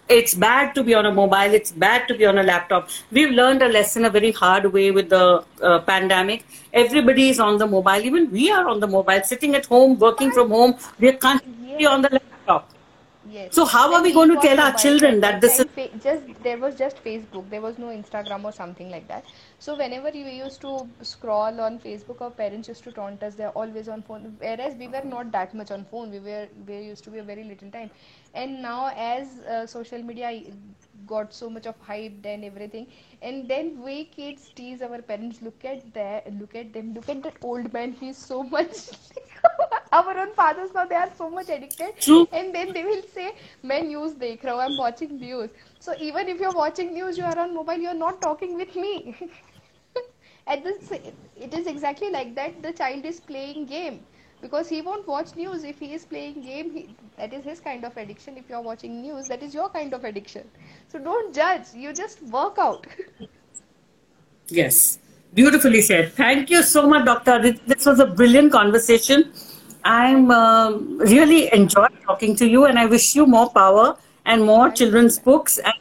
it's 0.08 0.36
bad 0.36 0.76
to 0.76 0.84
be 0.84 0.94
on 0.94 1.06
a 1.06 1.12
mobile 1.12 1.54
it's 1.60 1.72
bad 1.72 2.08
to 2.08 2.16
be 2.16 2.26
on 2.26 2.38
a 2.38 2.44
laptop 2.44 2.90
we've 3.12 3.32
learned 3.32 3.64
a 3.64 3.68
lesson 3.68 4.06
a 4.06 4.10
very 4.10 4.32
hard 4.32 4.72
way 4.72 4.92
with 4.92 5.10
the 5.10 5.44
uh, 5.62 5.80
pandemic 5.80 6.46
everybody 6.74 7.30
is 7.30 7.40
on 7.40 7.58
the 7.58 7.66
mobile 7.66 8.06
even 8.10 8.30
we 8.32 8.52
are 8.52 8.68
on 8.68 8.80
the 8.80 8.88
mobile 8.88 9.22
sitting 9.24 9.56
at 9.56 9.66
home 9.66 9.98
working 9.98 10.32
from 10.32 10.50
home 10.50 10.76
we 11.00 11.12
can't 11.14 11.44
yes. 11.64 11.78
be 11.80 11.86
on 11.88 12.02
the 12.04 12.10
laptop 12.10 12.70
Yes. 13.36 13.56
So 13.56 13.66
how 13.66 13.94
are 13.94 14.02
we 14.04 14.14
going 14.14 14.30
to 14.30 14.40
tell 14.40 14.60
our 14.60 14.74
children 14.74 15.20
that 15.22 15.42
this 15.42 15.60
is 15.60 15.66
just 16.02 16.24
there 16.44 16.58
was 16.58 16.76
just 16.76 17.04
Facebook, 17.04 17.50
there 17.50 17.62
was 17.62 17.78
no 17.78 17.88
Instagram 17.88 18.44
or 18.44 18.52
something 18.52 18.92
like 18.92 19.08
that. 19.08 19.26
So 19.60 19.76
whenever 19.76 20.10
you 20.10 20.26
used 20.26 20.62
to 20.62 20.88
scroll 21.02 21.60
on 21.60 21.80
Facebook, 21.80 22.22
our 22.22 22.30
parents 22.30 22.68
used 22.68 22.84
to 22.84 22.92
taunt 22.92 23.24
us 23.24 23.36
they're 23.36 23.58
always 23.64 23.90
on 23.90 24.04
phone. 24.04 24.36
Whereas 24.40 24.76
we 24.76 24.88
were 24.88 25.04
not 25.04 25.32
that 25.32 25.56
much 25.56 25.72
on 25.72 25.86
phone. 25.86 26.12
We 26.12 26.20
were 26.20 26.48
we 26.68 26.80
used 26.82 27.04
to 27.06 27.10
be 27.10 27.18
a 27.18 27.24
very 27.24 27.44
little 27.44 27.72
time 27.72 27.90
And 28.35 28.63
now 28.63 28.93
as 28.97 29.39
uh, 29.41 29.67
social 29.67 30.03
media 30.03 30.43
got 31.07 31.35
so 31.35 31.51
much 31.51 31.67
of 31.67 31.75
hype 31.81 32.25
and 32.25 32.45
everything, 32.45 32.87
and 33.23 33.49
then 33.49 33.83
we 33.83 34.05
kids 34.05 34.51
tease 34.55 34.83
our 34.83 35.03
parents. 35.03 35.43
Look 35.43 35.65
at 35.65 35.93
that, 35.95 36.33
look 36.39 36.55
at 36.55 36.73
them, 36.73 36.95
look 36.95 37.09
at 37.09 37.23
that 37.25 37.35
old 37.43 37.73
man. 37.73 37.93
He's 37.93 38.17
so 38.17 38.43
much. 38.43 38.91
our 39.93 40.17
own 40.19 40.33
fathers 40.35 40.71
now 40.75 40.85
they 40.85 40.95
are 40.95 41.11
so 41.17 41.29
much 41.29 41.49
addicted 41.49 41.97
True. 41.99 42.29
and 42.33 42.55
then 42.55 42.73
they 42.73 42.85
will 42.85 43.03
say 43.15 43.33
मैं 43.65 43.83
news 43.87 44.15
देख 44.19 44.45
रहा 44.45 44.55
हूँ 44.55 44.63
I'm 44.65 44.77
watching 44.77 45.17
news 45.19 45.51
so 45.81 45.95
even 45.99 46.29
if 46.29 46.41
you're 46.41 46.59
watching 46.59 46.93
news 46.95 47.19
you 47.19 47.25
are 47.25 47.39
on 47.39 47.55
mobile 47.55 47.79
you're 47.87 48.01
not 48.03 48.21
talking 48.23 48.55
with 48.57 48.77
me 48.77 49.17
at 50.47 50.63
this 50.65 50.93
it 50.93 51.55
is 51.55 51.67
exactly 51.67 52.11
like 52.11 52.35
that 52.37 52.63
the 52.63 52.73
child 52.73 53.05
is 53.05 53.21
playing 53.21 53.67
game 53.67 54.01
because 54.46 54.70
he 54.74 54.82
won't 54.88 55.08
watch 55.12 55.36
news 55.36 55.64
if 55.70 55.80
he 55.84 55.94
is 55.98 56.06
playing 56.06 56.42
game 56.48 56.72
he, 56.78 56.82
that 57.18 57.34
is 57.38 57.44
his 57.52 57.60
kind 57.60 57.88
of 57.90 57.98
addiction. 58.04 58.38
If 58.42 58.50
you're 58.50 58.66
watching 58.68 59.02
news 59.02 59.28
that 59.34 59.42
is 59.48 59.56
your 59.60 59.70
kind 59.70 59.94
of 59.98 60.04
addiction. 60.10 60.48
So 60.88 61.00
don't 61.00 61.34
judge. 61.34 61.74
You 61.86 61.94
just 62.04 62.22
work 62.38 62.62
out. 62.68 62.88
Yes. 64.48 65.00
Beautifully 65.34 65.82
said. 65.82 66.14
Thank 66.14 66.52
you 66.52 66.62
so 66.62 66.88
much 66.88 67.06
dr 67.06 67.54
this 67.72 67.86
was 67.92 68.00
a 68.00 68.06
brilliant 68.20 68.52
conversation. 68.52 69.32
I'm 69.86 70.30
uh, 70.32 70.72
really 71.14 71.54
enjoyed 71.54 71.96
talking 72.04 72.36
to 72.38 72.48
you, 72.48 72.66
and 72.66 72.80
I 72.80 72.86
wish 72.88 73.16
you 73.16 73.26
more 73.28 73.50
power 73.50 73.98
and 74.26 74.44
more 74.44 74.70
children's 74.72 75.18
books. 75.20 75.58
And 75.60 75.74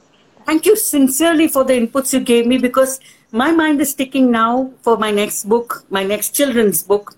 thank 0.46 0.66
you 0.66 0.76
sincerely 0.76 1.48
for 1.48 1.64
the 1.64 1.74
inputs 1.74 2.12
you 2.12 2.20
gave 2.20 2.46
me 2.46 2.58
because 2.58 3.00
my 3.32 3.50
mind 3.50 3.80
is 3.80 3.94
ticking 3.94 4.30
now 4.30 4.70
for 4.82 4.96
my 5.04 5.10
next 5.10 5.48
book, 5.54 5.84
my 5.90 6.04
next 6.04 6.34
children's 6.40 6.82
book. 6.82 7.16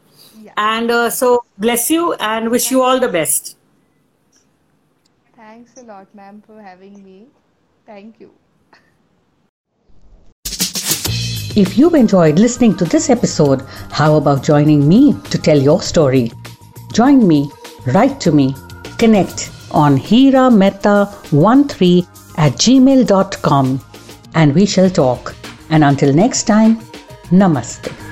Yeah. 0.57 0.79
And 0.79 0.91
uh, 0.91 1.11
so, 1.11 1.45
bless 1.59 1.91
you 1.91 2.15
and 2.15 2.51
wish 2.51 2.71
you 2.71 2.83
all 2.83 2.99
the 2.99 3.09
best. 3.09 3.57
Thanks 5.37 5.73
a 5.77 5.83
lot, 5.83 6.13
ma'am, 6.15 6.43
for 6.47 6.61
having 6.61 7.05
me. 7.05 7.27
Thank 7.87 8.21
you. 8.21 8.33
If 11.57 11.79
you've 11.79 11.95
enjoyed 11.95 12.39
listening 12.39 12.77
to 12.77 12.85
this 12.85 13.09
episode, 13.09 13.63
how 13.91 14.17
about 14.17 14.43
joining 14.43 14.87
me 14.87 15.15
to 15.31 15.39
tell 15.39 15.59
your 15.59 15.81
story? 15.81 16.31
Join 16.93 17.27
me, 17.27 17.51
write 17.87 18.21
to 18.21 18.33
me, 18.33 18.55
connect 18.99 19.51
on 19.71 19.99
hirametta13 19.99 22.07
at 22.37 22.53
gmail.com 22.53 23.81
and 24.35 24.55
we 24.55 24.67
shall 24.67 24.91
talk. 24.91 25.35
And 25.71 25.83
until 25.83 26.13
next 26.13 26.43
time, 26.45 26.77
namaste. 27.31 28.06